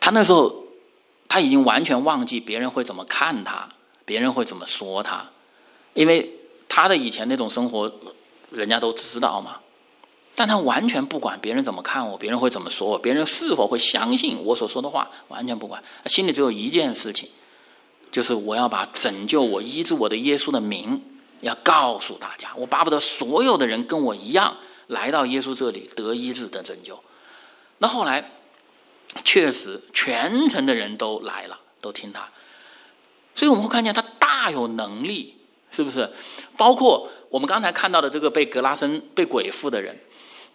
[0.00, 0.64] 他那时候
[1.28, 3.68] 他已经完全忘记别人会怎么看他，
[4.04, 5.30] 别人会怎么说他，
[5.94, 6.38] 因为
[6.68, 7.92] 他的以前那种生活，
[8.50, 9.60] 人家都知道嘛。
[10.36, 15.80] 但他完全不管别人怎么看我，别人会怎么说我，别人是否会相信我所说的话，完全不管。
[16.06, 17.28] 心里只有一件事情，
[18.10, 21.00] 就是我要把拯救我、医治我的耶稣的名
[21.40, 22.50] 要告诉大家。
[22.56, 24.56] 我巴不得所有的人跟我一样
[24.88, 26.98] 来到耶稣这里得医治、得拯救。
[27.78, 28.32] 那后来
[29.22, 32.28] 确实全城的人都来了，都听他。
[33.36, 35.36] 所以我们会看见他大有能力，
[35.70, 36.10] 是不是？
[36.56, 39.96] 包括我们刚才看到的这个被格拉森被鬼附的人。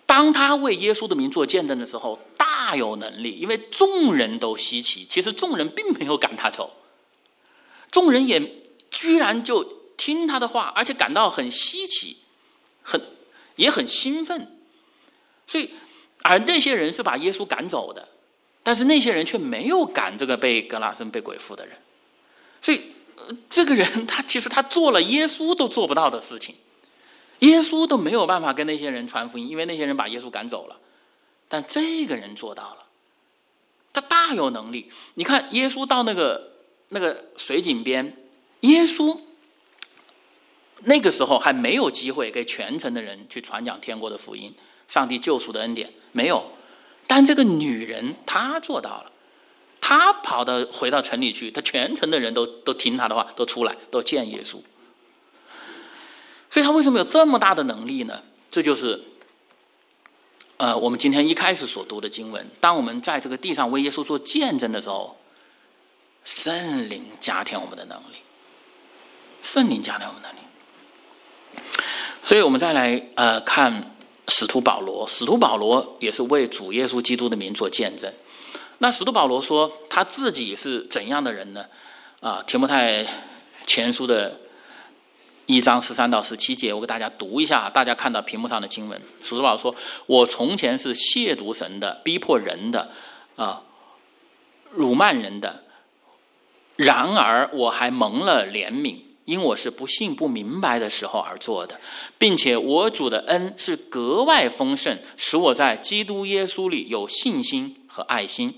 [0.10, 5.05] 当他为耶稣的名做见证的时候，大有能力，因为众人都稀奇。
[5.07, 6.76] 其实众人并没有赶他走，
[7.91, 9.64] 众人也居然就
[9.97, 12.18] 听他的话，而且感到很稀奇，
[12.82, 12.99] 很
[13.55, 14.57] 也很兴奋。
[15.45, 15.70] 所以，
[16.24, 18.07] 而那些人是把耶稣赶走的，
[18.64, 21.78] 但是那些人却没有赶这个被格拉森被鬼附的人。
[22.60, 22.93] 所以，
[23.47, 26.55] 这个人他其实他做了耶稣都做不到的事情。
[27.40, 30.78] 耶稣都没有办法跟那些人传福音，因为那些人把耶稣赶走了。
[31.48, 32.86] 但这个人做到了，
[33.92, 34.90] 他大有能力。
[35.16, 36.52] 你看，耶稣到那个
[36.90, 38.16] 那个水井边，
[38.62, 39.20] 耶稣
[40.84, 44.54] 那个时候还没有机会给全城的人去传讲天国的福音、
[44.88, 46.52] 上帝救赎的恩典，没有。
[47.08, 49.12] 但这个女人她做到了，
[49.82, 54.58] 她跑到回到城里去，她全城的人都都听她的话，都出来都见耶稣。
[56.50, 58.22] 所以他为什么有这么大的能力呢？
[58.50, 59.00] 这就是，
[60.58, 62.50] 呃，我们今天一开始所读的经文。
[62.60, 65.16] 当我们在这个地上为耶稣做见证的时候，
[66.24, 68.18] 圣灵加添我们的能力，
[69.43, 70.36] 圣灵加添我们能力。
[72.24, 73.95] 所以我们再来呃看
[74.28, 78.12] 使徒保罗，使徒保罗也是为主耶稣基督的名做见证。
[78.80, 81.66] 那使徒保罗说他自己是怎样的人呢？
[82.20, 83.06] 啊，提摩太
[83.66, 84.39] 前书的
[85.50, 89.02] 一章十三到十七节，我给大家读一下，大家看到屏幕上的经文。
[89.24, 89.76] 使徒保说
[90.06, 92.91] ：“我从前是亵渎神的，逼迫人的，
[93.36, 93.64] 啊，
[94.70, 95.64] 辱慢人的。
[96.76, 101.82] 然而我还蒙了怜悯，因我是不信不明白的时候而做的，
[102.20, 108.54] 并且我主的恩是格外丰盛，使我在基督耶稣里有信心。”和爱心，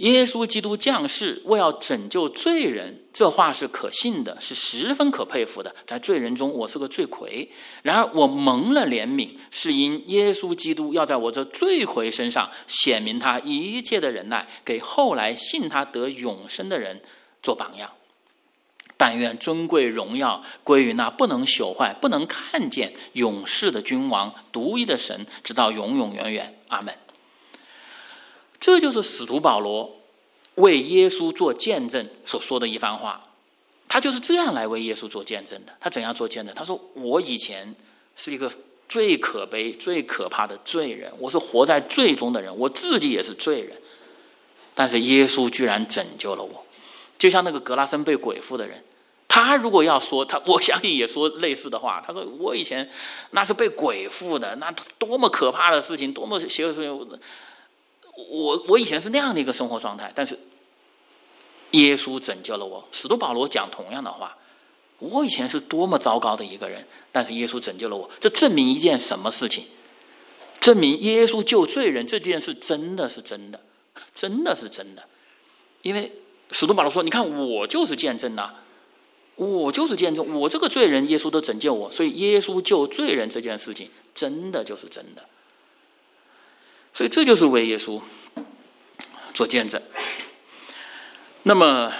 [0.00, 5.74] 耶稣基督降世为要拯救罪人，这话是可信的，是十分可佩服的。
[5.86, 7.48] 在罪人中，我是个罪魁；
[7.82, 17.02] 然而我蒙了怜悯，是因耶稣基督要在我这罪魁身上显明他一切的忍耐，给后来信他得永生的人
[17.42, 17.90] 做榜样。
[18.96, 26.54] 但愿尊贵荣耀归于那不能朽坏、不能看见永世的君王、独一的神，直到永永远远。
[26.68, 26.94] 阿门。
[28.60, 29.90] 这就是使徒保罗
[30.56, 33.22] 为耶稣做见证所说的一番话，
[33.88, 35.72] 他就是这样来为耶稣做见证的。
[35.80, 36.54] 他怎样做见证？
[36.54, 37.74] 他说：“我以前
[38.14, 38.52] 是一个
[38.86, 43.74] 最可悲、最可怕的罪人，我是活在罪中的人，我自己也是罪人。
[44.74, 46.64] 但是耶稣居然拯救了我，
[47.16, 48.84] 就像那个格拉森被鬼附的人，
[49.26, 52.02] 他如果要说他，我相信也说类似的话。
[52.06, 52.86] 他说：我以前
[53.30, 57.20] 那是被鬼附的，那多么可怕的事情，多么邪恶的事情。”
[58.28, 60.38] 我我以前是那样的一个生活状态，但是
[61.72, 62.86] 耶稣拯救了我。
[62.92, 64.36] 使徒保罗讲同样的话，
[64.98, 68.10] 我以前是多么糟糕的一个人，但是耶稣拯救了我。
[68.20, 69.64] 这证明一件什么事情？
[70.60, 73.58] 证明耶稣救罪人这件事真的是真的，
[74.14, 75.02] 真的是真的。
[75.80, 76.12] 因为
[76.50, 78.50] 使徒保罗说：“你看，我就是见证呐，
[79.36, 85.24] 我就是见证，我这个罪人，耶稣都拯救我，所以耶稣救罪人这件事情真的就是真的。”
[86.92, 88.00] 所以这就是为耶稣
[89.32, 89.80] 做见证。
[91.42, 91.92] 那么，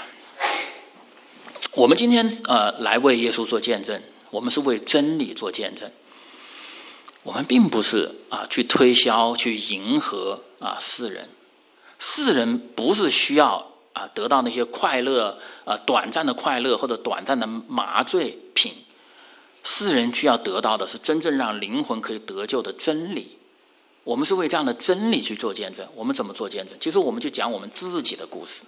[1.75, 5.91] 我们今天呃来为耶稣做见证，我们是为真理做见证。
[7.23, 11.29] 我们并不是啊去推销、去迎合啊世人。
[11.99, 18.73] 世人不是需要啊得到那些快乐啊短暂的快乐或者短暂的麻醉品。
[19.63, 23.37] 世人需要得到的是真正让灵魂可以得救的真理。
[24.11, 25.87] 我们是为这样的真理去做见证。
[25.95, 26.77] 我们怎么做见证？
[26.81, 28.65] 其实我们就讲我们自己的故事，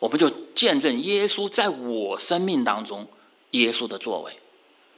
[0.00, 3.06] 我们就见证耶稣在我生命当中
[3.52, 4.32] 耶稣的作为，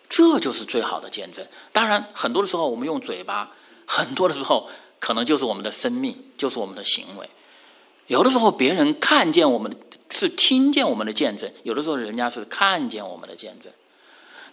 [0.09, 1.47] 这就是最好的见证。
[1.71, 3.53] 当然，很多的时候我们用嘴巴，
[3.85, 7.29] 很多的时候可能就是我们的生命，就是我们的行为。
[8.07, 9.71] 有的时候别人看见我们
[10.09, 13.71] 是听见我们的见证，有的时候人家是看见我们的见证。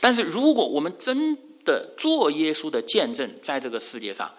[0.01, 4.30] 但是如果我们真的做耶稣的见证，在这个世界上，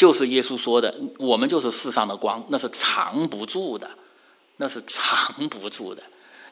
[0.00, 3.90] 就是耶稣说的，我们就是世上的光，那是藏不住的，
[4.56, 6.02] 那是藏不住的。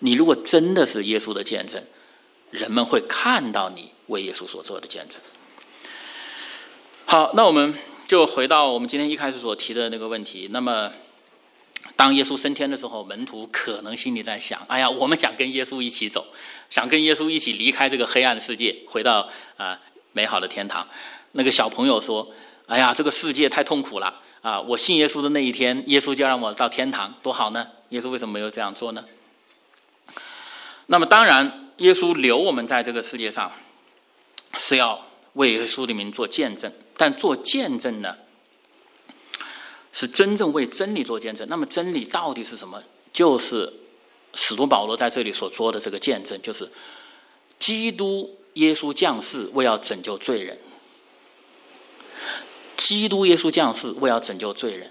[0.00, 1.82] 你如果真的是耶稣的见证，
[2.50, 5.18] 人们会看到你为耶稣所做的见证。
[7.06, 7.72] 好，那我们
[8.06, 10.48] 就回到我们今天一开始所提的那个问题。
[10.50, 10.92] 那么，
[11.96, 16.26] 当耶稣升天的时候，门徒可能心里在想：哎呀，我们想跟耶稣一起走，
[16.68, 19.80] 想跟耶稣一起离开这个黑暗的世界，回到啊
[20.12, 20.86] 美好的天堂。
[21.32, 22.30] 那个小朋友说。
[22.68, 24.60] 哎呀，这个世界太痛苦了啊！
[24.60, 27.66] 我信耶稣的那一天，耶稣就让我到天堂，多好呢！
[27.88, 29.02] 耶稣为什么没有这样做呢？
[30.86, 33.50] 那么，当然，耶稣留我们在这个世界上，
[34.58, 35.02] 是要
[35.32, 36.70] 为耶稣的名做见证。
[36.98, 38.14] 但做见证呢，
[39.90, 41.48] 是真正为真理做见证。
[41.48, 42.82] 那么，真理到底是什么？
[43.14, 43.72] 就是
[44.34, 46.70] 使徒保罗在这里所做的这个见证，就是
[47.58, 50.58] 基督耶稣降世为要拯救罪人。
[52.78, 54.90] 基督耶稣降世为要拯救罪人，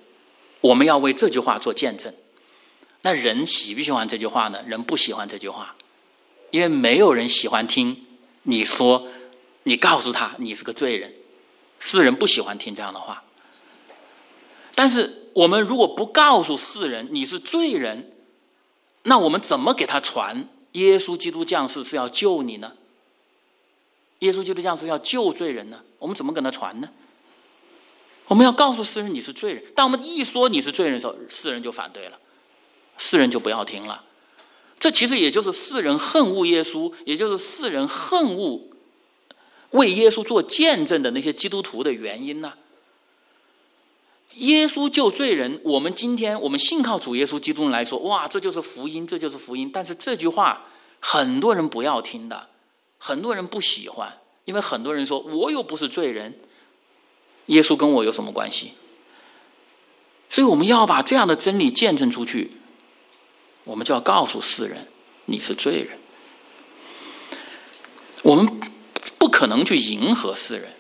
[0.61, 2.13] 我们要为这句话做见证。
[3.01, 4.61] 那人喜不喜欢这句话呢？
[4.67, 5.75] 人不喜欢这句话，
[6.51, 8.05] 因为没有人喜欢听
[8.43, 9.07] 你说，
[9.63, 11.13] 你告诉他你是个罪人。
[11.79, 13.23] 世人不喜欢听这样的话。
[14.75, 18.11] 但是我们如果不告诉世人你是罪人，
[19.03, 22.73] 那我们怎么给他传耶稣基督降世是要救你呢？
[24.19, 25.81] 耶稣基督降世要救罪人呢？
[25.99, 26.89] 我们怎么跟他传呢？
[28.27, 32.19] 我们要告诉世人你是罪人，当我们一说你是罪人的时候，世人就反对了，
[32.97, 34.03] 世人就不要听了。
[34.79, 38.61] 这其实也就是世人恨恶耶稣，也就是世人恨恶
[39.71, 42.53] 为耶稣做见证的那些基督徒的原因呢？
[44.33, 49.71] 耶稣救罪人，我们今天我们信靠主耶稣基督来说，哇，这就是福音，这就是福音。
[49.73, 50.67] 但是这句话
[50.99, 52.49] 很多人不要听的，
[52.99, 54.15] 很多人不喜欢，
[54.45, 56.37] 因为很多人说我又不是罪人，
[57.47, 58.73] 耶稣跟我有什么关系？
[60.29, 62.51] 所以我们要把这样的真理见证出去，
[63.63, 64.87] 我们就要告诉世人
[65.25, 65.97] 你是罪人。
[68.23, 68.59] 我们
[69.17, 70.73] 不可能去迎合世人。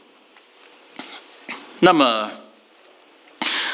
[1.79, 2.31] 那么，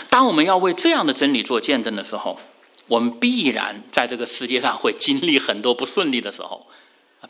[0.09, 2.39] 当我们要为这样的真理做见证的时候，
[2.87, 6.67] 我们必然在这个世界上会经历很多不顺利的时候，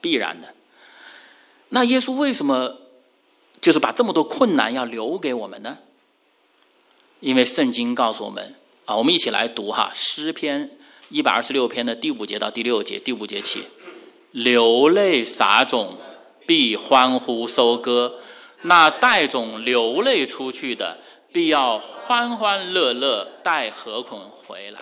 [0.01, 0.53] 必然的。
[1.69, 2.81] 那耶稣为什么
[3.63, 5.77] 就是把这么多困难要留给我们呢？
[7.21, 10.69] 因为圣经告诉我们啊，我们一起来读哈诗篇
[11.07, 13.63] 一百二十六篇的第五节到第六节，第五节起，
[14.31, 15.95] 流泪撒种，
[16.45, 18.19] 必欢呼收割。
[18.63, 20.97] 那带种流泪出去的，
[21.31, 24.81] 必要欢欢乐乐带何捆回来。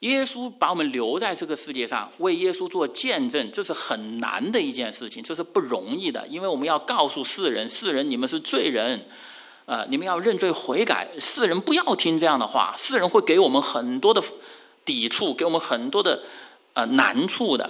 [0.00, 9.04] 耶稣把我们留在这个世界上，为耶稣做见证，这是很难的一件事情，这是不容易的，因为我们要告诉世人，世人你们是罪人，
[9.66, 11.08] 呃，你们要认罪悔改。
[11.18, 14.22] 世人不要听这样的话，世人会给我们很多的
[14.84, 16.22] 抵触，给我们很多的
[16.74, 17.68] 呃难处的。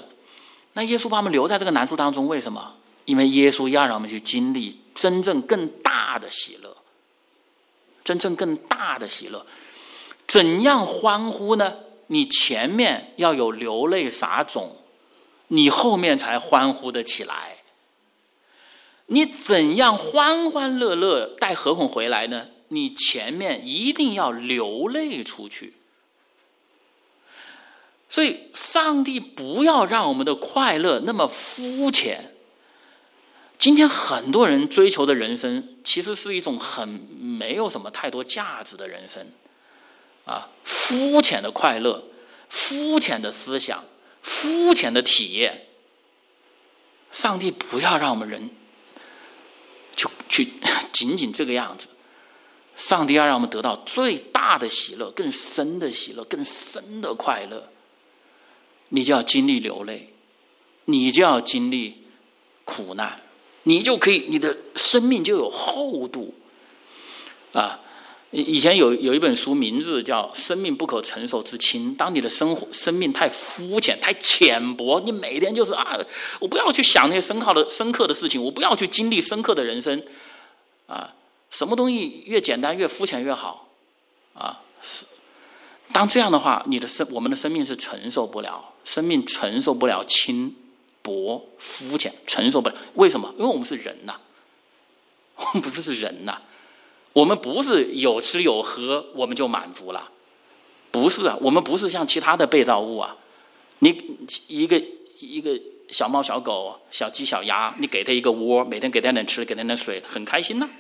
[0.75, 2.75] 那耶稣把我们留在这个难处当中，为什么？
[3.07, 6.77] 因为耶稣要让我们去经历真正更大的喜乐，
[8.05, 9.47] 真正更大的喜乐，
[10.27, 11.75] 怎样欢呼呢？
[12.09, 14.77] 你前面要有流泪撒种，
[15.47, 17.59] 你后面才欢呼的起来。
[19.07, 22.49] 你怎样欢欢乐乐带合捆回来呢？
[22.69, 25.73] 你前面一定要流泪出去。
[28.11, 32.35] 所以，上帝不要让我们的快乐那么肤浅。
[33.59, 39.27] 今天很多人追求的人生，其实是一种很没有什么太多价值的人生，
[40.29, 42.05] 啊，肤浅的快乐，
[42.51, 43.83] 肤浅的思想，
[44.21, 45.67] 肤浅的体验。
[47.11, 48.51] 上帝不要让我们人
[49.97, 50.47] 就去
[50.93, 51.89] 仅仅这个样子，
[52.77, 57.71] 上帝要让我们得到最大的喜乐，更深的喜乐，更深的快乐。
[58.91, 60.13] 你就要经历流泪，
[60.85, 62.05] 你就要经历
[62.65, 63.23] 苦难。
[63.63, 66.35] 你就可以，你的生命就有厚度，
[67.53, 67.81] 啊！
[68.31, 71.93] 以以前有有一本书，名字叫《生命不可承受之轻》。
[71.97, 75.99] 当你的生活生命太肤浅、太浅薄，你每天就是啊，
[76.39, 80.03] 我不要去想那些深刻的、深刻的事情，我不要去经历深刻的人生，
[80.87, 81.15] 啊，
[81.51, 83.69] 什么东西越简单、越肤浅越好，
[84.35, 85.05] 啊，是。
[85.93, 90.55] 当这样的话，你的生我们的生命是承受不了，生命承受不了轻。
[91.01, 92.75] 薄肤浅，承受不了。
[92.95, 93.33] 为什么？
[93.39, 94.21] 因为我们是人呐，
[95.37, 96.43] 我们不是人呐，
[97.19, 100.09] 我们不是有吃有喝我们就满足了，
[100.93, 103.17] 不是啊，我们不是像其他的被造物啊。
[103.81, 104.17] 你
[104.47, 104.81] 一个
[105.19, 110.71] 一个小猫、小狗、小鸡、小鸭，你给它一个窝，每天给它点吃，给它点水，很开心呐。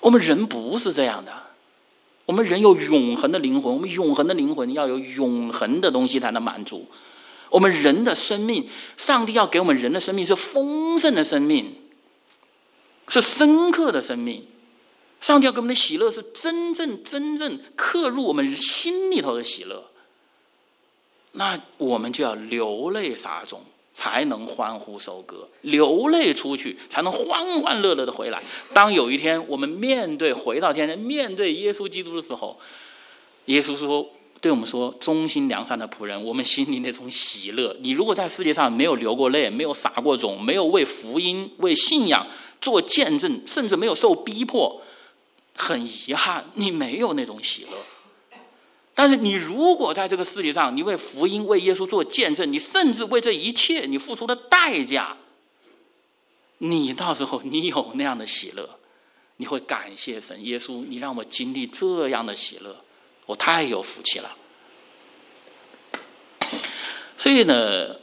[0.00, 1.30] 我们人不是这样的，
[2.24, 6.86] 我们人有永恒的灵魂，我们永恒的灵魂要有永恒的东西才能满足。
[7.50, 11.74] 我们人的生命，上帝要给我们人的生命是丰盛的生命，
[13.08, 14.46] 是深刻的生命。
[15.22, 19.84] 上帝要给我们的喜乐是真正真正刻入我们心里头的喜乐。
[21.32, 23.62] 那我们就要流泪撒种，
[23.94, 28.42] 才能欢呼收割；流泪出去，才能欢欢乐乐的回来。
[28.74, 32.58] 当有一天我们面对回到天，面对耶稣基督的时候，
[33.46, 34.06] 耶稣说。
[34.40, 37.76] 对我们说，忠心良善的仆人，我们心里那种喜乐。
[37.80, 42.26] 你如果在世界上没有流过泪，没有撒过种，没有为福音、为信仰
[42.60, 44.82] 做见证，甚至没有受逼迫，
[45.54, 47.70] 很遗憾，你没有那种喜乐。
[48.94, 55.16] 但是，你如果在这个世界上，你为福音、为耶稣做见证，你甚至为这一切你付出的代价，
[56.58, 58.78] 你到时候你有那样的喜乐，
[59.38, 62.84] 你会感谢神，耶稣，你让我经历这样的喜乐。
[63.24, 64.36] 我太有福气了，
[67.16, 67.96] 所以呢，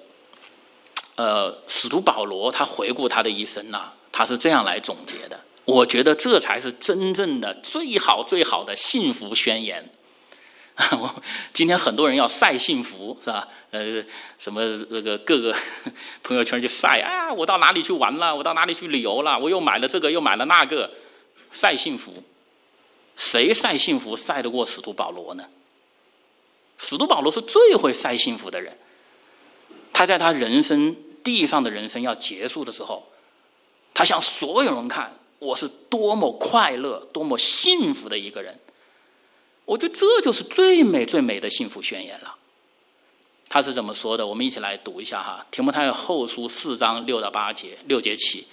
[1.17, 5.39] 呃，使徒保罗他回顾他的一生呐，他是这样来总结的。
[5.69, 9.89] 我觉得这才是真正的最好最好的幸福宣言。
[10.91, 13.47] 我今天很多人要晒幸福是吧？
[13.71, 14.03] 呃，
[14.39, 15.53] 什么那个各个
[16.23, 20.89] 朋友圈去晒啊，我到哪里去玩了，我到哪里去旅游了，我又买了这个又买了那个，
[21.51, 22.23] 晒幸福。
[23.17, 25.43] 谁晒幸福晒得过使徒保罗呢？
[26.77, 28.77] 使徒保罗是最会晒幸福的人。
[29.91, 33.05] 他在他人生地上的人生要结束的时候，
[33.93, 38.59] 他向所有人看我是多么快乐、多么幸福的一个人。
[39.65, 42.35] 我觉得这就是最美最美的幸福宣言了。
[43.47, 44.27] 他是怎么说的？
[44.27, 48.47] 我们一起来读一下哈，《提摩太后书》四章六到八节，六节起。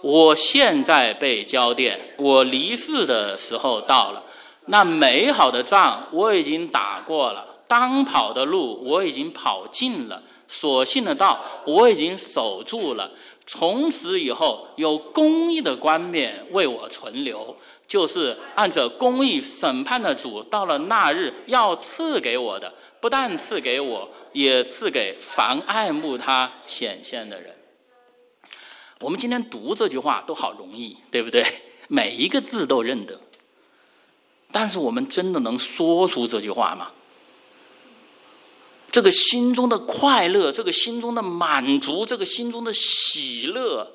[0.00, 4.24] 我现在被交电，我离世的时候到了。
[4.66, 13.10] 那美好的仗我已经打过了，当跑的路我已经跑尽了，所信的道我已经守住了。
[13.46, 27.54] 从此以后，有公义的冠冕为我存留，就是按着公义审判的主，到了那日要赐给我的，不但赐给我，也赐给凡爱慕他显现的人。
[29.00, 31.44] 我们今天读这句话都好容易，对不对？
[31.88, 33.20] 每一个字都认得。
[34.52, 36.92] 但是我们真的能说出这句话吗？
[38.92, 43.90] 这个心中的快乐，这个心中的满足，这个心中的喜乐，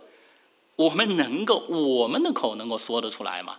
[0.75, 3.57] 我们能够，我们的口能够说得出来吗？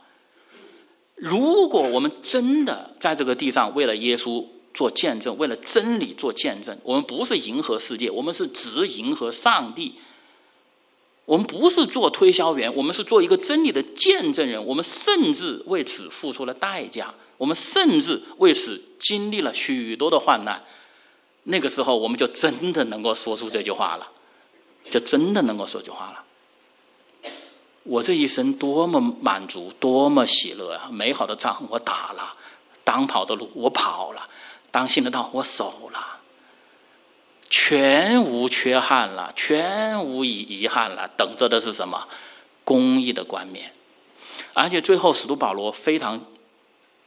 [1.15, 9.95] 如果我们真的在这个地上为了耶稣做见证，为了真理做见证，我们不是迎合世界，我们是只迎合上帝。
[11.25, 14.65] 我们不是做推销员，我们是做一个真理的见证人。
[14.65, 20.65] 我们甚至为此付出了代价，我们甚至为此经历了许多的患难。
[21.51, 24.11] 那个时候，我们就真的能够说出这句话了，
[24.85, 26.25] 就真的能够说句话了。
[27.85, 30.91] 我这一生多么满足，多么喜乐啊！
[30.93, 32.37] 美好的仗我打了，
[32.85, 34.29] 当跑的路我跑了，
[34.71, 36.21] 当行的道我守了。
[37.49, 42.07] 全无缺憾了，全无遗遗憾了，等着的是什么？
[42.63, 43.73] 公义的冠冕。
[44.53, 46.21] 而且最后，使徒保罗非常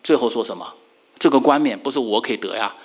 [0.03, 0.73] 最后说什么？
[1.19, 2.75] 这个冠冕不是我可以得呀，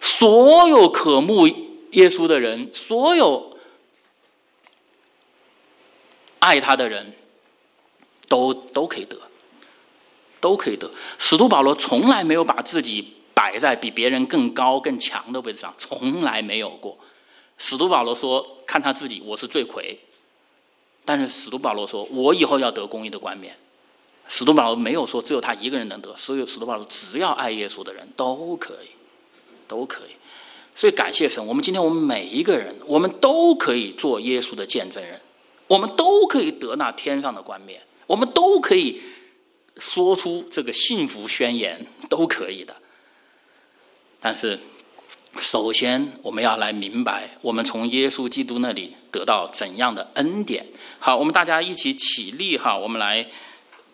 [0.00, 1.46] 所有渴慕
[1.92, 3.56] 耶稣的人，所有
[6.40, 7.12] 爱他的人
[8.26, 9.16] 都都可以得，
[10.40, 10.90] 都可以得。
[11.18, 13.14] 使徒保罗从来没有把自己。
[13.32, 16.98] 摆在比别人更高更强的位置上，从来没有过。
[17.56, 19.98] 使徒保罗说：“看他自己，我是罪魁。”
[21.06, 23.56] 但是使徒保罗说：“我以后要得公义的冠冕。”
[24.28, 28.88] 使徒保罗没有说只有他一个人能得，所有使徒保罗只要爱耶稣的人都可以，
[29.70, 30.10] 都可以。
[30.74, 35.20] 所以感谢神，我们今天我们每一个人，我们都可以做耶稣的见证人，
[35.68, 39.00] 我们都可以得那天上的冠冕，我们都可以
[39.78, 42.74] 说出这个幸福宣言，都可以的。
[44.20, 44.58] 但是，
[45.38, 50.66] 首先我们要来明白，我们从耶稣基督那里得到怎样的恩典。
[50.98, 53.26] 好，我们大家一起起立哈，我们来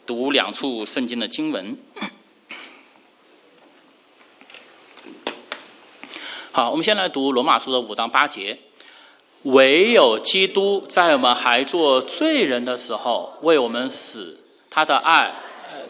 [0.05, 1.77] 读两处圣经的经文。
[6.57, 8.57] 好，我们先来读罗马书的五章八节：
[9.43, 14.39] 唯有基督在我们还做罪人的时候为我们死，
[14.71, 15.35] 他的爱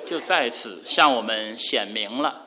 [0.04, 2.46] 就在此向我们显明了。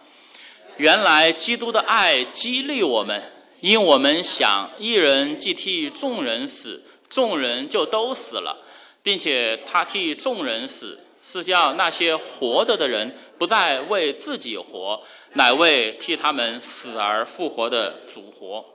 [0.76, 3.24] 原来基督的爱激励我们，
[3.62, 8.58] 因我们想一人既替众人死，众人就都死了，
[9.02, 15.02] 并且他替众人死，是叫那些活着的人不再为自己活，
[15.34, 18.66] 乃为替他们死而复活的主活。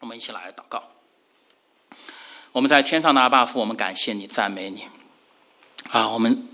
[0.00, 0.82] 我们一起来祷告。
[2.52, 4.84] 我们在天上的阿爸父，我们感谢你，赞美你。
[5.90, 6.46] 啊，我们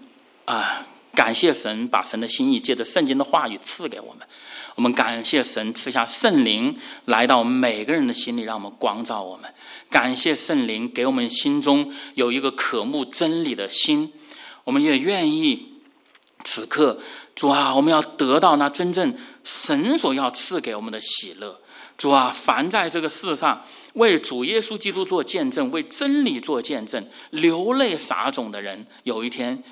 [0.44, 4.26] 啊，感谢神把神的心意借着圣经的话语赐给我们。
[4.76, 9.52] 我们感谢神赐下圣灵来到我们每个人的心里，让我们光照我们。
[9.90, 14.12] 感谢圣灵给我们心中有一个渴慕真理的心。
[14.68, 15.66] 我们也愿意
[16.44, 17.00] 此刻，
[17.34, 21.58] 主啊，我们要得到那真正神所要赐给我们的喜乐。
[21.96, 23.64] 主啊，凡在这个世上
[23.94, 29.64] 为主耶稣基督做见证、为真理做见证、流泪撒种的人，有一天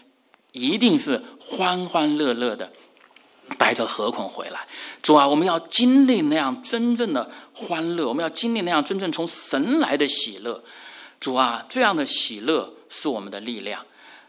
[0.53, 2.73] 一定是欢欢乐乐的。
[3.59, 4.67] 带着何捆回来，
[5.03, 10.65] 主啊，我们要经历那样真正的欢乐，我们要经历那样真正从神来的喜乐。
[11.21, 13.85] 主啊，这样的喜乐是我们的力量。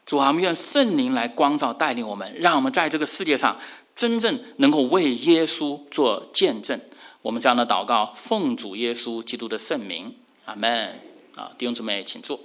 [0.07, 3.59] 主啊，我们愿圣灵来光照带领我们，让我们在这个世界上
[3.93, 6.79] 真正能够为耶稣做见证。
[7.21, 10.95] 我们这样的祷告，奉主耶稣基督的圣名，阿门。
[11.35, 12.39] 啊，弟兄姊妹，请坐。